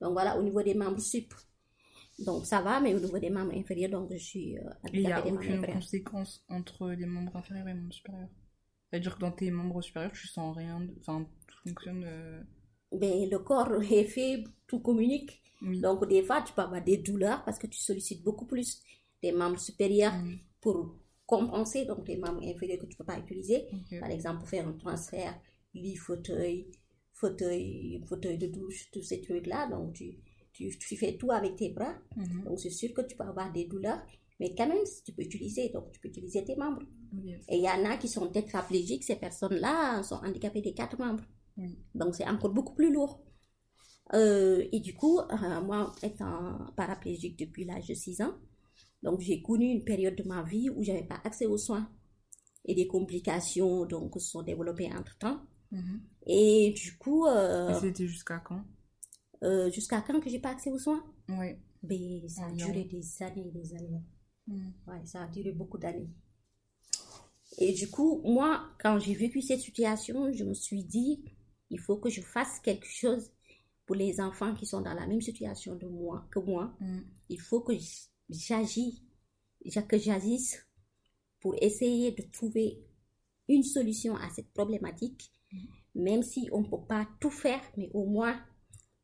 Donc 0.00 0.12
voilà, 0.12 0.38
au 0.38 0.42
niveau 0.42 0.62
des 0.62 0.74
membres 0.74 1.00
sup. 1.00 1.32
Donc 2.24 2.46
ça 2.46 2.60
va, 2.60 2.80
mais 2.80 2.94
au 2.94 3.00
niveau 3.00 3.18
des 3.18 3.30
membres 3.30 3.54
inférieurs, 3.54 3.90
donc 3.90 4.12
je 4.12 4.18
suis 4.18 4.58
handicapée 4.58 4.98
Il 4.98 5.06
n'y 5.06 5.12
a 5.12 5.26
aucune 5.26 5.66
conséquence 5.66 6.44
entre 6.48 6.90
les 6.90 7.06
membres 7.06 7.36
inférieurs 7.36 7.68
et 7.68 7.72
les 7.72 7.80
membres 7.80 7.92
supérieurs? 7.92 8.28
C'est-à-dire 8.90 9.14
que 9.14 9.20
dans 9.20 9.32
tes 9.32 9.50
membres 9.50 9.80
supérieurs, 9.80 10.12
tu 10.12 10.28
sens 10.28 10.56
rien, 10.56 10.86
enfin, 11.00 11.26
tout 11.46 11.68
fonctionne. 11.68 12.04
Euh, 12.06 12.42
ben, 12.92 13.28
le 13.30 13.38
corps 13.38 13.82
est 13.90 14.04
fait, 14.04 14.44
tout 14.66 14.80
communique. 14.80 15.42
Donc, 15.62 16.06
des 16.08 16.22
fois, 16.22 16.42
tu 16.42 16.52
peux 16.52 16.62
avoir 16.62 16.82
des 16.82 16.98
douleurs 16.98 17.42
parce 17.44 17.58
que 17.58 17.66
tu 17.66 17.78
sollicites 17.78 18.22
beaucoup 18.22 18.46
plus 18.46 18.82
tes 19.20 19.32
membres 19.32 19.58
supérieurs 19.58 20.12
pour 20.60 20.96
compenser 21.24 21.86
donc 21.86 22.04
tes 22.04 22.16
membres 22.16 22.42
inférieurs 22.42 22.80
que 22.80 22.86
tu 22.86 22.92
ne 22.92 22.98
peux 22.98 23.04
pas 23.04 23.18
utiliser. 23.18 23.66
Par 24.00 24.10
exemple, 24.10 24.40
pour 24.40 24.48
faire 24.48 24.68
un 24.68 24.72
transfert, 24.72 25.34
lit, 25.72 25.96
fauteuil, 25.96 26.66
fauteuil, 27.14 28.02
fauteuil 28.06 28.36
de 28.36 28.48
douche, 28.48 28.90
tous 28.92 29.02
ces 29.02 29.22
trucs-là. 29.22 29.68
Donc, 29.68 29.94
tu, 29.94 30.18
tu, 30.52 30.68
tu, 30.78 30.96
fais 30.96 31.16
tout 31.16 31.30
avec 31.30 31.56
tes 31.56 31.70
bras. 31.70 31.94
Mhm. 32.16 32.44
Donc, 32.44 32.60
c'est 32.60 32.70
sûr 32.70 32.92
que 32.94 33.02
tu 33.02 33.16
peux 33.16 33.24
avoir 33.24 33.52
des 33.52 33.64
douleurs. 33.64 34.02
Mais 34.40 34.54
quand 34.56 34.66
même, 34.66 34.84
tu 35.04 35.12
peux 35.12 35.22
utiliser, 35.22 35.68
donc 35.68 35.92
tu 35.92 36.00
peux 36.00 36.08
utiliser 36.08 36.44
tes 36.44 36.56
membres. 36.56 36.82
Et 37.48 37.58
il 37.58 37.62
y 37.62 37.68
en 37.68 37.84
a 37.84 37.96
qui 37.96 38.08
sont 38.08 38.26
tétraplégiques, 38.28 39.04
ces 39.04 39.16
personnes-là 39.16 40.02
sont 40.02 40.16
handicapées 40.16 40.62
des 40.62 40.74
quatre 40.74 40.98
membres. 40.98 41.24
Donc 41.94 42.16
c'est 42.16 42.28
encore 42.28 42.50
beaucoup 42.50 42.74
plus 42.74 42.92
lourd. 42.92 43.22
Euh, 44.14 44.64
et 44.72 44.80
du 44.80 44.94
coup, 44.94 45.20
euh, 45.20 45.60
moi, 45.62 45.92
étant 46.02 46.58
paraplégique 46.76 47.38
depuis 47.38 47.64
l'âge 47.64 47.86
de 47.86 47.94
6 47.94 48.22
ans, 48.22 48.34
donc 49.02 49.20
j'ai 49.20 49.42
connu 49.42 49.66
une 49.66 49.84
période 49.84 50.16
de 50.16 50.22
ma 50.24 50.42
vie 50.42 50.68
où 50.70 50.82
j'avais 50.82 51.04
pas 51.04 51.20
accès 51.24 51.46
aux 51.46 51.58
soins. 51.58 51.88
Et 52.64 52.74
des 52.74 52.86
complications 52.86 53.84
donc, 53.86 54.14
se 54.14 54.30
sont 54.30 54.42
développées 54.42 54.90
entre-temps. 54.92 55.40
Mm-hmm. 55.72 56.00
Et 56.26 56.74
du 56.76 56.96
coup... 56.96 57.26
Euh, 57.26 57.74
c'était 57.80 58.06
jusqu'à 58.06 58.38
quand? 58.38 58.64
Jusqu'à 59.72 60.00
quand 60.00 60.20
que 60.20 60.30
j'ai 60.30 60.38
pas 60.38 60.50
accès 60.50 60.70
aux 60.70 60.78
soins? 60.78 61.04
Oui. 61.28 61.56
Mais 61.82 62.20
ben, 62.20 62.28
ça 62.28 62.46
a 62.46 62.52
duré 62.52 62.84
des 62.84 63.22
années 63.22 63.48
et 63.48 63.50
des 63.50 63.74
années. 63.74 64.02
Mm. 64.46 64.70
Ouais, 64.86 65.04
ça 65.04 65.22
a 65.22 65.28
duré 65.28 65.52
beaucoup 65.52 65.78
d'années. 65.78 66.10
Et 67.58 67.72
du 67.72 67.90
coup, 67.90 68.22
moi, 68.24 68.70
quand 68.80 68.98
j'ai 68.98 69.14
vécu 69.14 69.42
cette 69.42 69.60
situation, 69.60 70.32
je 70.32 70.44
me 70.44 70.54
suis 70.54 70.84
dit, 70.84 71.22
il 71.70 71.78
faut 71.78 71.96
que 71.96 72.08
je 72.08 72.20
fasse 72.20 72.60
quelque 72.60 72.86
chose 72.86 73.30
pour 73.84 73.96
les 73.96 74.20
enfants 74.20 74.54
qui 74.54 74.64
sont 74.64 74.80
dans 74.80 74.94
la 74.94 75.06
même 75.06 75.20
situation 75.20 75.74
de 75.74 75.86
moi, 75.86 76.26
que 76.30 76.38
moi. 76.38 76.74
Mm. 76.80 77.00
Il 77.28 77.40
faut 77.40 77.60
que 77.60 77.74
j'agisse, 78.28 79.02
que 79.88 79.98
j'agisse 79.98 80.64
pour 81.40 81.56
essayer 81.60 82.12
de 82.12 82.22
trouver 82.22 82.80
une 83.48 83.64
solution 83.64 84.14
à 84.16 84.30
cette 84.30 84.52
problématique, 84.52 85.32
mm. 85.52 85.58
même 85.96 86.22
si 86.22 86.48
on 86.52 86.60
ne 86.60 86.68
peut 86.68 86.86
pas 86.88 87.08
tout 87.20 87.30
faire, 87.30 87.60
mais 87.76 87.90
au 87.92 88.06
moins 88.06 88.40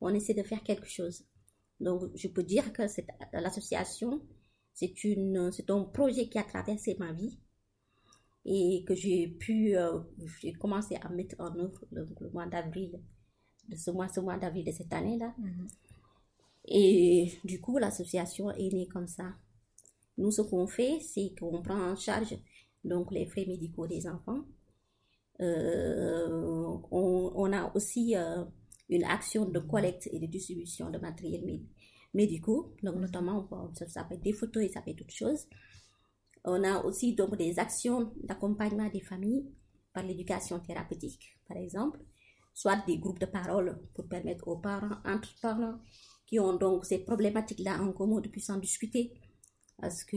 on 0.00 0.14
essaie 0.14 0.34
de 0.34 0.42
faire 0.42 0.62
quelque 0.62 0.88
chose. 0.88 1.24
Donc, 1.80 2.10
je 2.14 2.28
peux 2.28 2.42
dire 2.42 2.72
que 2.72 2.82
l'association 3.32 4.22
c'est 4.78 5.02
une, 5.02 5.50
c'est 5.50 5.70
un 5.70 5.82
projet 5.82 6.28
qui 6.28 6.38
a 6.38 6.44
traversé 6.44 6.94
ma 7.00 7.12
vie 7.12 7.36
et 8.44 8.84
que 8.86 8.94
j'ai 8.94 9.26
pu, 9.26 9.76
euh, 9.76 9.98
j'ai 10.40 10.52
commencé 10.52 10.94
à 11.02 11.08
mettre 11.08 11.34
en 11.40 11.52
œuvre 11.58 11.84
le, 11.90 12.06
mois 12.32 12.46
d'avril, 12.46 13.00
de 13.68 13.74
ce 13.74 13.90
mois, 13.90 14.06
ce 14.06 14.20
mois 14.20 14.38
d'avril 14.38 14.64
de 14.64 14.70
cette 14.70 14.92
année-là. 14.92 15.34
Mhm. 15.36 15.66
Et 16.66 17.32
du 17.42 17.60
coup, 17.60 17.76
l'association 17.78 18.52
est 18.52 18.72
née 18.72 18.86
comme 18.86 19.08
ça. 19.08 19.34
Nous, 20.16 20.30
ce 20.30 20.42
qu'on 20.42 20.68
fait, 20.68 21.00
c'est 21.00 21.34
qu'on 21.36 21.60
prend 21.60 21.90
en 21.90 21.96
charge 21.96 22.38
donc 22.84 23.10
les 23.10 23.26
frais 23.26 23.46
médicaux 23.46 23.88
des 23.88 24.06
enfants. 24.06 24.44
Euh, 25.40 26.28
on, 26.92 27.32
on, 27.34 27.52
a 27.52 27.74
aussi 27.74 28.16
euh, 28.16 28.44
une 28.88 29.04
action 29.04 29.44
de 29.44 29.58
collecte 29.58 30.08
et 30.12 30.18
de 30.18 30.26
distribution 30.26 30.90
de 30.90 30.98
matériel 30.98 31.60
médicaux, 32.14 32.74
donc 32.82 32.96
notamment 32.96 33.48
ça, 33.74 34.04
peut 34.04 34.14
être 34.14 34.22
des 34.22 34.32
photos 34.32 34.64
et 34.64 34.68
ça 34.68 34.80
peut 34.80 34.90
être 34.90 34.98
d'autres 34.98 35.14
choses. 35.14 35.46
On 36.44 36.62
a 36.64 36.82
aussi 36.84 37.14
donc 37.14 37.36
des 37.36 37.58
actions 37.58 38.12
d'accompagnement 38.22 38.88
des 38.88 39.00
familles 39.00 39.46
par 39.92 40.04
l'éducation 40.04 40.60
thérapeutique, 40.60 41.36
par 41.46 41.56
exemple, 41.56 42.00
soit 42.54 42.82
des 42.86 42.98
groupes 42.98 43.18
de 43.18 43.26
parole 43.26 43.78
pour 43.94 44.08
permettre 44.08 44.48
aux 44.48 44.56
parents, 44.58 44.96
entre 45.04 45.34
parents, 45.40 45.78
qui 46.26 46.38
ont 46.38 46.56
donc 46.56 46.84
ces 46.84 46.98
problématiques-là 46.98 47.80
en 47.82 47.92
commun 47.92 48.20
de 48.20 48.28
puissant 48.28 48.58
discuter, 48.58 49.12
parce 49.80 50.04
que 50.04 50.16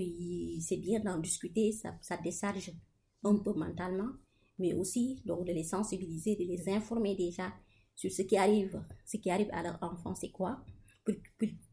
c'est 0.59 0.77
bien 0.77 0.99
d'en 0.99 1.19
discuter, 1.19 1.71
ça, 1.71 1.95
ça 2.01 2.17
décharge 2.17 2.71
un 3.23 3.35
peu 3.37 3.53
mentalement, 3.53 4.09
mais 4.57 4.73
aussi 4.73 5.21
donc 5.25 5.45
de 5.45 5.51
les 5.51 5.63
sensibiliser, 5.63 6.35
de 6.35 6.43
les 6.43 6.69
informer 6.69 7.15
déjà 7.15 7.51
sur 8.01 8.11
ce 8.11 8.23
qui 8.23 8.35
arrive, 8.35 8.81
ce 9.05 9.17
qui 9.17 9.29
arrive 9.29 9.49
à 9.51 9.61
leur 9.61 9.77
enfant, 9.83 10.15
c'est 10.15 10.31
quoi, 10.31 10.59
pour, 11.05 11.13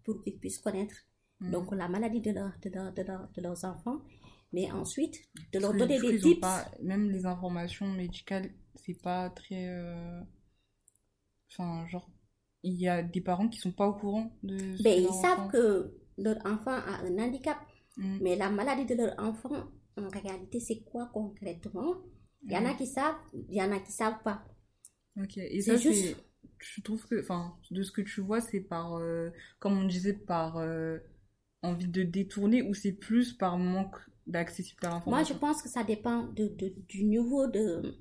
pour, 0.05 0.23
qu'ils 0.23 0.38
puissent 0.38 0.59
connaître 0.59 0.95
mm. 1.41 1.51
donc 1.51 1.75
la 1.75 1.88
maladie 1.88 2.21
de, 2.21 2.33
leur, 2.33 2.53
de, 2.62 2.69
leur, 2.69 2.93
de, 3.33 3.41
leurs 3.41 3.64
enfants, 3.64 4.03
mais 4.53 4.71
ensuite 4.71 5.17
de 5.55 5.59
leur 5.59 5.73
donner 5.73 5.99
des 5.99 6.19
tips. 6.19 6.47
même 6.83 7.11
les 7.11 7.25
informations 7.25 7.88
médicales, 7.88 8.51
c'est 8.75 9.01
pas 9.01 9.31
très. 9.31 9.69
Euh, 9.69 10.21
enfin, 11.51 11.87
genre, 11.88 12.11
il 12.62 12.75
y 12.75 12.88
a 12.88 13.03
des 13.03 13.23
parents 13.23 13.49
qui 13.49 13.59
sont 13.59 13.73
pas 13.73 13.88
au 13.88 13.95
courant 13.95 14.31
de. 14.43 14.83
Ben, 14.83 15.03
ils 15.03 15.23
savent 15.23 15.51
que 15.51 15.97
leur 16.19 16.37
enfant 16.45 16.73
a 16.73 17.07
un 17.07 17.19
handicap, 17.19 17.57
mm. 17.97 18.19
mais 18.21 18.37
la 18.37 18.51
maladie 18.51 18.85
de 18.85 18.97
leur 18.97 19.14
enfant, 19.19 19.57
en 19.97 20.09
réalité, 20.09 20.61
c'est 20.61 20.81
quoi 20.81 21.09
concrètement? 21.11 21.95
Il 22.43 22.53
y 22.53 22.57
en 22.57 22.67
a 22.67 22.75
mm. 22.75 22.77
qui 22.77 22.87
savent, 22.87 23.17
il 23.33 23.55
y 23.55 23.62
en 23.62 23.73
a 23.73 23.81
qui 23.81 23.93
savent 23.93 24.23
pas. 24.23 24.45
Ok, 25.16 25.38
et 25.38 25.61
ça, 25.61 25.79
c'est. 25.79 26.16
Je 26.61 26.81
trouve 26.81 27.07
que, 27.07 27.21
enfin, 27.21 27.57
de 27.71 27.83
ce 27.83 27.92
que 27.92 28.01
tu 28.01 28.21
vois, 28.21 28.40
c'est 28.40 28.61
par, 28.61 28.94
euh, 28.94 29.31
comme 29.61 29.79
on 29.79 29.87
disait, 29.87 30.12
par 30.12 30.57
euh, 30.57 30.99
envie 31.62 31.87
de 31.87 32.03
détourner 32.03 32.62
ou 32.62 32.75
c'est 32.75 32.92
plus 32.92 33.33
par 33.33 33.59
manque 33.59 33.97
d'accessibilité 34.27 34.87
à 34.88 34.90
l'information? 34.90 35.11
Moi, 35.11 35.23
je 35.23 35.40
pense 35.40 35.62
que 35.62 35.68
ça 35.68 35.85
dépend 35.85 36.25
de, 36.25 36.49
de, 36.49 36.75
du 36.88 37.05
niveau 37.05 37.47
de 37.47 37.97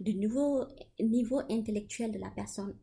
du 0.00 0.14
niveau, 0.14 0.64
niveau 1.00 1.40
intellectuel 1.50 2.12
de 2.12 2.18
la 2.18 2.30
personne. 2.30 2.76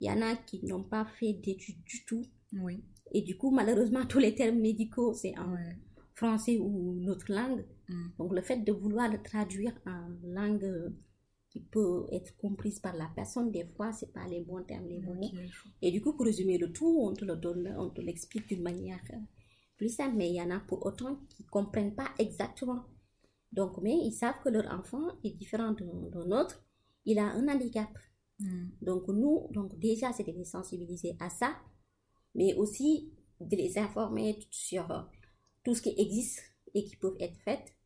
Il 0.00 0.08
y 0.08 0.10
en 0.10 0.22
a 0.22 0.36
qui 0.36 0.64
n'ont 0.64 0.84
pas 0.84 1.04
fait 1.04 1.32
d'études 1.32 1.82
du 1.84 2.04
tout. 2.04 2.24
Oui. 2.52 2.84
Et 3.12 3.22
du 3.22 3.36
coup, 3.36 3.50
malheureusement, 3.50 4.06
tous 4.08 4.18
les 4.18 4.34
termes 4.34 4.60
médicaux, 4.60 5.12
c'est 5.14 5.36
en 5.38 5.56
français 6.14 6.58
ou 6.58 6.98
notre 7.00 7.32
langue. 7.32 7.64
Mm. 7.88 8.08
Donc, 8.18 8.32
le 8.32 8.42
fait 8.42 8.58
de 8.58 8.72
vouloir 8.72 9.10
le 9.10 9.22
traduire 9.22 9.72
en 9.86 10.08
langue 10.24 10.64
euh, 10.64 10.90
qui 11.52 11.60
peut 11.60 12.06
être 12.10 12.34
comprise 12.38 12.80
par 12.80 12.96
la 12.96 13.10
personne, 13.14 13.50
des 13.50 13.66
fois, 13.76 13.92
c'est 13.92 14.10
pas 14.10 14.26
les 14.26 14.40
bons 14.40 14.62
termes, 14.62 14.88
les 14.88 15.00
bons 15.00 15.14
mots. 15.14 15.30
Et 15.82 15.90
du 15.92 16.00
coup, 16.00 16.14
pour 16.14 16.24
résumer 16.24 16.56
le 16.56 16.72
tout, 16.72 16.98
on 16.98 17.12
te 17.12 17.26
le 17.26 17.36
donne, 17.36 17.74
on 17.78 17.90
te 17.90 18.00
l'explique 18.00 18.48
d'une 18.48 18.62
manière 18.62 19.02
euh, 19.12 19.18
plus 19.76 19.90
simple. 19.90 20.16
Mais 20.16 20.30
il 20.30 20.36
y 20.36 20.40
en 20.40 20.50
a 20.50 20.60
pour 20.60 20.86
autant 20.86 21.18
qui 21.28 21.44
comprennent 21.44 21.94
pas 21.94 22.08
exactement. 22.18 22.84
Donc, 23.52 23.76
mais 23.82 23.94
ils 23.94 24.12
savent 24.12 24.40
que 24.42 24.48
leur 24.48 24.66
enfant 24.72 25.08
est 25.24 25.36
différent 25.36 25.72
de, 25.72 25.84
de 25.84 26.24
nôtre. 26.24 26.64
Il 27.04 27.18
a 27.18 27.26
un 27.26 27.46
handicap. 27.48 27.90
Mm. 28.38 28.68
Donc, 28.80 29.08
nous, 29.08 29.48
donc 29.50 29.78
déjà, 29.78 30.10
c'est 30.14 30.24
de 30.24 30.32
les 30.32 30.46
sensibiliser 30.46 31.16
à 31.20 31.28
ça, 31.28 31.54
mais 32.34 32.54
aussi 32.54 33.12
de 33.40 33.56
les 33.56 33.76
informer 33.76 34.38
sur 34.50 34.90
euh, 34.90 35.02
tout 35.64 35.74
ce 35.74 35.82
qui 35.82 35.94
existe 35.98 36.40
et 36.72 36.82
qui 36.82 36.96
peut 36.96 37.14
être 37.20 37.38
fait. 37.40 37.76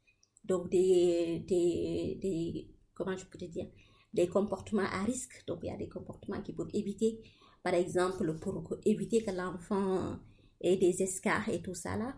Donc, 0.44 0.70
des, 0.70 1.40
des, 1.48 2.16
des, 2.22 2.75
comment 2.96 3.16
je 3.16 3.26
peux 3.26 3.38
te 3.38 3.44
dire, 3.44 3.66
des 4.12 4.26
comportements 4.26 4.82
à 4.90 5.04
risque. 5.04 5.44
Donc, 5.46 5.60
il 5.62 5.66
y 5.66 5.70
a 5.70 5.76
des 5.76 5.88
comportements 5.88 6.40
qui 6.42 6.52
peuvent 6.52 6.70
éviter, 6.72 7.20
par 7.62 7.74
exemple, 7.74 8.38
pour 8.38 8.76
éviter 8.84 9.22
que 9.22 9.30
l'enfant 9.30 10.18
ait 10.60 10.76
des 10.76 11.02
escarres 11.02 11.48
et 11.50 11.62
tout 11.62 11.74
ça 11.74 11.96
là. 11.96 12.16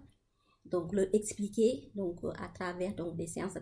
Donc, 0.65 0.93
le 0.93 1.15
expliquer 1.15 1.91
donc, 1.95 2.21
à 2.39 2.49
travers 2.49 2.95
donc, 2.95 3.17
des 3.17 3.27
séances 3.27 3.55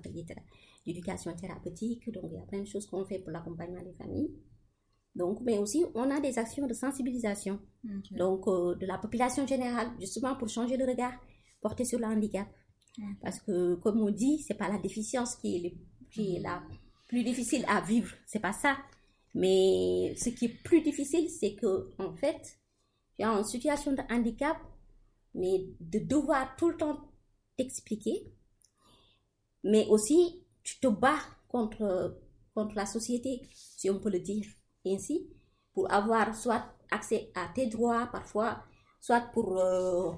d'éducation 0.84 1.34
thérapeutique. 1.34 2.12
Donc, 2.12 2.24
il 2.32 2.34
y 2.34 2.38
a 2.38 2.46
plein 2.46 2.60
de 2.60 2.66
choses 2.66 2.86
qu'on 2.86 3.04
fait 3.04 3.20
pour 3.20 3.30
l'accompagnement 3.30 3.82
des 3.82 3.94
familles. 3.94 4.34
Donc, 5.14 5.40
mais 5.40 5.58
aussi, 5.58 5.84
on 5.94 6.10
a 6.10 6.20
des 6.20 6.38
actions 6.38 6.66
de 6.66 6.74
sensibilisation. 6.74 7.58
Donc, 8.10 8.46
euh, 8.48 8.74
de 8.74 8.86
la 8.86 8.98
population 8.98 9.46
générale, 9.46 9.88
justement 9.98 10.36
pour 10.36 10.48
changer 10.48 10.76
le 10.76 10.84
regard 10.84 11.14
porté 11.60 11.84
sur 11.84 11.98
le 11.98 12.04
handicap. 12.06 12.48
Parce 13.22 13.40
que, 13.40 13.74
comme 13.76 14.00
on 14.00 14.10
dit, 14.10 14.38
c'est 14.46 14.54
pas 14.54 14.68
la 14.68 14.78
déficience 14.78 15.36
qui 15.36 15.56
est, 15.56 15.74
qui 16.10 16.36
est 16.36 16.40
la 16.40 16.62
plus 17.08 17.22
difficile 17.22 17.64
à 17.68 17.80
vivre. 17.80 18.14
C'est 18.26 18.40
pas 18.40 18.52
ça. 18.52 18.76
Mais 19.34 20.14
ce 20.16 20.30
qui 20.30 20.46
est 20.46 20.62
plus 20.62 20.80
difficile, 20.80 21.28
c'est 21.28 21.54
que, 21.54 21.90
en 21.98 22.14
fait, 22.14 22.58
tu 23.16 23.22
es 23.22 23.26
en 23.26 23.44
situation 23.44 23.92
de 23.92 24.02
handicap, 24.10 24.56
mais 25.34 25.66
de 25.80 25.98
devoir 25.98 26.56
tout 26.56 26.70
le 26.70 26.76
temps 26.76 27.10
t'expliquer, 27.56 28.32
mais 29.64 29.86
aussi 29.88 30.42
tu 30.62 30.80
te 30.80 30.88
bats 30.88 31.20
contre, 31.48 32.18
contre 32.54 32.74
la 32.74 32.86
société, 32.86 33.42
si 33.52 33.90
on 33.90 34.00
peut 34.00 34.10
le 34.10 34.20
dire 34.20 34.46
ainsi, 34.86 35.28
pour 35.74 35.92
avoir 35.92 36.34
soit 36.34 36.64
accès 36.90 37.30
à 37.34 37.48
tes 37.54 37.66
droits 37.66 38.06
parfois, 38.06 38.64
soit 39.00 39.20
pour 39.32 39.58
euh, 39.58 40.12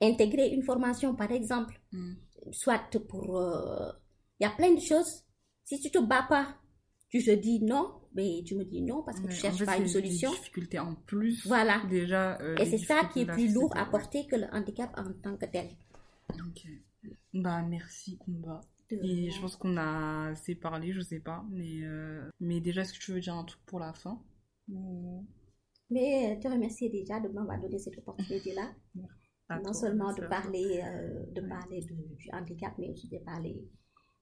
intégrer 0.00 0.48
une 0.48 0.62
formation 0.62 1.14
par 1.14 1.30
exemple, 1.30 1.78
mm. 1.92 2.14
soit 2.52 2.90
pour... 3.08 3.36
Euh, 3.36 3.92
il 4.40 4.44
y 4.44 4.46
a 4.46 4.50
plein 4.50 4.74
de 4.74 4.80
choses. 4.80 5.23
Si 5.64 5.80
tu 5.80 5.90
te 5.90 5.98
bats 5.98 6.26
pas, 6.28 6.56
tu 7.08 7.22
te 7.22 7.30
dis 7.30 7.60
non, 7.62 7.92
mais 8.14 8.42
tu 8.44 8.54
me 8.56 8.64
dis 8.64 8.82
non 8.82 9.02
parce 9.02 9.20
que 9.20 9.28
tu 9.28 9.36
cherches 9.36 9.64
pas 9.64 9.76
une 9.76 9.88
solution. 9.88 10.30
Des 10.30 10.36
difficultés 10.38 10.78
en 10.78 10.94
plus. 10.94 11.46
Voilà. 11.46 11.82
Déjà. 11.88 12.40
Euh, 12.40 12.56
Et 12.56 12.66
c'est 12.66 12.78
ça 12.78 13.08
qui 13.12 13.20
est 13.20 13.26
plus 13.26 13.52
lourd 13.52 13.72
à 13.76 13.86
porter 13.86 14.26
que 14.26 14.36
le 14.36 14.46
handicap 14.52 14.90
en 14.96 15.12
tant 15.22 15.36
que 15.36 15.46
tel. 15.46 15.68
Ok. 16.32 16.66
Bah 17.32 17.62
merci 17.62 18.18
Kumba. 18.18 18.60
Et 18.90 19.30
je 19.30 19.40
pense 19.40 19.56
qu'on 19.56 19.76
a 19.76 20.30
assez 20.30 20.54
parlé, 20.54 20.92
je 20.92 21.00
sais 21.00 21.18
pas, 21.20 21.44
mais 21.50 21.82
euh, 21.82 22.28
mais 22.40 22.60
déjà 22.60 22.82
est-ce 22.82 22.92
que 22.92 22.98
tu 22.98 23.12
veux 23.12 23.20
dire 23.20 23.34
un 23.34 23.44
truc 23.44 23.60
pour 23.66 23.80
la 23.80 23.92
fin? 23.92 24.20
Mais 25.90 26.38
te 26.40 26.48
remercier 26.48 26.90
déjà 26.90 27.20
de 27.24 27.28
m'avoir 27.28 27.60
donné 27.60 27.78
cette 27.78 27.98
opportunité 27.98 28.54
là. 28.54 28.72
non 29.62 29.72
seulement 29.72 30.12
de 30.12 30.26
parler, 30.26 30.82
euh, 30.84 31.24
de 31.32 31.40
parler 31.48 31.80
du 31.80 32.30
handicap, 32.32 32.74
mais 32.78 32.90
aussi 32.90 33.08
de 33.08 33.18
parler 33.18 33.64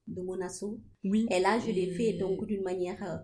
de 0.07 0.21
mon 0.21 0.39
assaut. 0.41 0.81
Oui. 1.03 1.27
Et 1.31 1.39
là, 1.39 1.59
je 1.59 1.71
l'ai 1.71 1.91
fait 1.91 2.13
donc 2.13 2.45
d'une 2.45 2.63
manière 2.63 3.01
euh, 3.03 3.17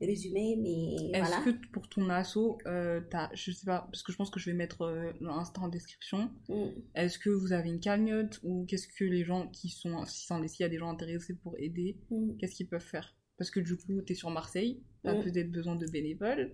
résumée, 0.00 0.56
mais 0.60 1.18
Est-ce 1.18 1.28
voilà. 1.28 1.44
que 1.44 1.50
pour 1.72 1.88
ton 1.88 2.08
assaut, 2.08 2.58
euh, 2.66 3.00
as, 3.12 3.30
je 3.34 3.52
sais 3.52 3.66
pas, 3.66 3.88
parce 3.90 4.02
que 4.02 4.12
je 4.12 4.16
pense 4.16 4.30
que 4.30 4.40
je 4.40 4.50
vais 4.50 4.56
mettre 4.56 4.82
euh, 4.82 5.12
l'instant 5.20 5.64
en 5.64 5.68
description. 5.68 6.30
Mm. 6.48 6.68
Est-ce 6.94 7.18
que 7.18 7.30
vous 7.30 7.52
avez 7.52 7.68
une 7.68 7.80
cagnotte 7.80 8.40
ou 8.42 8.64
qu'est-ce 8.66 8.88
que 8.88 9.04
les 9.04 9.24
gens 9.24 9.48
qui 9.48 9.68
sont, 9.68 10.04
s'il 10.06 10.60
y 10.60 10.64
a 10.64 10.68
des 10.68 10.78
gens 10.78 10.90
intéressés 10.90 11.34
pour 11.34 11.56
aider, 11.58 11.98
mm. 12.10 12.36
qu'est-ce 12.38 12.54
qu'ils 12.54 12.68
peuvent 12.68 12.80
faire? 12.80 13.14
Parce 13.40 13.50
que 13.50 13.60
du 13.60 13.74
coup, 13.74 14.02
tu 14.02 14.12
es 14.12 14.14
sur 14.14 14.28
Marseille, 14.28 14.82
tu 15.02 15.08
as 15.08 15.14
peut-être 15.14 15.50
besoin 15.50 15.74
de 15.74 15.86
bénévoles. 15.86 16.50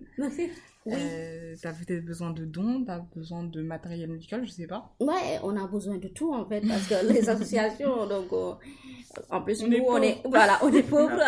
Euh, 0.87 1.53
t'as 1.61 1.73
peut-être 1.73 2.05
besoin 2.05 2.31
de 2.31 2.45
dons, 2.45 2.85
t'as 2.85 2.99
besoin 3.13 3.43
de 3.43 3.61
matériel 3.61 4.09
médical, 4.09 4.45
je 4.45 4.51
sais 4.51 4.67
pas. 4.67 4.95
Ouais, 5.01 5.37
on 5.43 5.57
a 5.57 5.67
besoin 5.67 5.97
de 5.97 6.07
tout 6.07 6.33
en 6.33 6.47
fait, 6.47 6.61
parce 6.65 6.87
que 6.87 7.11
les 7.11 7.27
associations, 7.33 8.07
donc, 8.07 8.31
euh, 8.31 8.53
en 9.29 9.41
plus, 9.41 9.61
nous, 9.63 9.83
on 9.85 10.01
est, 10.01 10.21
voilà, 10.23 10.59
on 10.63 10.71
est 10.71 10.83
pauvres. 10.89 11.21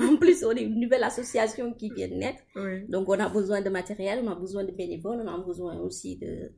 en 0.00 0.16
plus, 0.16 0.44
on 0.44 0.50
est 0.50 0.64
une 0.64 0.78
nouvelle 0.78 1.04
association 1.04 1.72
qui 1.72 1.88
vient 1.88 2.08
de 2.08 2.16
naître. 2.16 2.42
Donc, 2.90 3.08
on 3.08 3.18
a 3.18 3.30
besoin 3.30 3.62
de 3.62 3.70
matériel, 3.70 4.20
on 4.22 4.30
a 4.30 4.34
besoin 4.34 4.64
de 4.64 4.72
bénévoles, 4.72 5.22
on 5.24 5.28
a 5.28 5.38
besoin 5.38 5.78
aussi 5.78 6.18
de, 6.18 6.52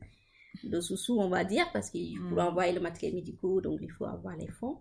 de 0.65 0.81
sous-sous, 0.81 1.17
on 1.17 1.29
va 1.29 1.45
dire, 1.45 1.67
parce 1.71 1.89
qu'il 1.89 2.17
faut 2.17 2.35
mm. 2.35 2.39
envoyer 2.39 2.73
le 2.73 2.81
matériel 2.81 3.15
médical, 3.15 3.61
donc 3.61 3.79
il 3.81 3.91
faut 3.93 4.03
avoir 4.03 4.35
les 4.35 4.49
fonds. 4.49 4.79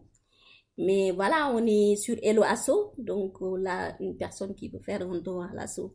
Mais 0.79 1.11
voilà, 1.13 1.53
on 1.55 1.67
est 1.67 1.97
sur 1.97 2.17
Hello 2.23 2.43
Asso, 2.43 2.95
donc 2.99 3.39
là, 3.59 3.95
une 4.01 4.17
personne 4.17 4.55
qui 4.55 4.69
veut 4.69 4.81
faire 4.81 5.03
un 5.03 5.19
don 5.21 5.41
à 5.41 5.53
l'asso 5.53 5.95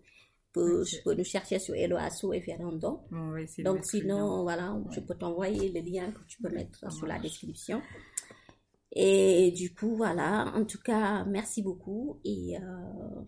tu 0.86 1.02
peux 1.04 1.14
nous 1.14 1.24
chercher 1.24 1.60
sur 1.60 1.76
Hello 1.76 1.98
Asso 1.98 2.34
et 2.34 2.42
faire 2.42 2.62
un 2.62 2.74
don. 2.74 3.02
Donc 3.60 3.86
sinon, 3.86 4.44
voilà, 4.44 4.78
je 4.92 5.00
peux 5.00 5.16
t'envoyer 5.16 5.70
le 5.70 5.82
lien 5.82 6.12
que 6.12 6.24
tu 6.28 6.42
peux 6.42 6.50
mettre 6.50 6.92
sur 6.92 7.08
la 7.08 7.20
description. 7.20 7.82
Et 8.94 9.52
du 9.52 9.74
coup, 9.74 9.96
voilà, 9.96 10.52
en 10.56 10.66
tout 10.66 10.80
cas, 10.80 11.26
merci 11.26 11.62
beaucoup 11.62 12.20
et... 12.24 12.58
Euh... 12.58 13.22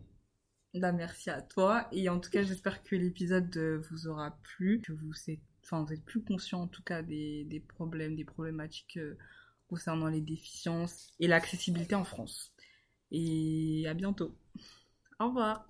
Bah, 0.75 0.91
merci 0.91 1.31
à 1.31 1.41
toi. 1.41 1.87
Et 1.91 2.09
en 2.09 2.19
tout 2.19 2.29
cas 2.29 2.43
j'espère 2.43 2.83
que 2.83 2.95
l'épisode 2.95 3.57
vous 3.89 4.07
aura 4.07 4.37
plu, 4.43 4.81
que 4.81 4.93
vous 4.93 5.11
êtes, 5.27 5.39
enfin, 5.63 5.83
vous 5.83 5.93
êtes 5.93 6.05
plus 6.05 6.23
conscient 6.23 6.61
en 6.61 6.67
tout 6.67 6.83
cas 6.83 7.01
des, 7.01 7.43
des 7.45 7.59
problèmes, 7.59 8.15
des 8.15 8.23
problématiques 8.23 8.97
euh, 8.97 9.17
concernant 9.69 10.07
les 10.07 10.21
déficiences 10.21 11.13
et 11.19 11.27
l'accessibilité 11.27 11.95
en 11.95 12.03
France. 12.03 12.51
Et 13.11 13.85
à 13.87 13.93
bientôt. 13.93 14.35
Au 15.19 15.27
revoir. 15.27 15.69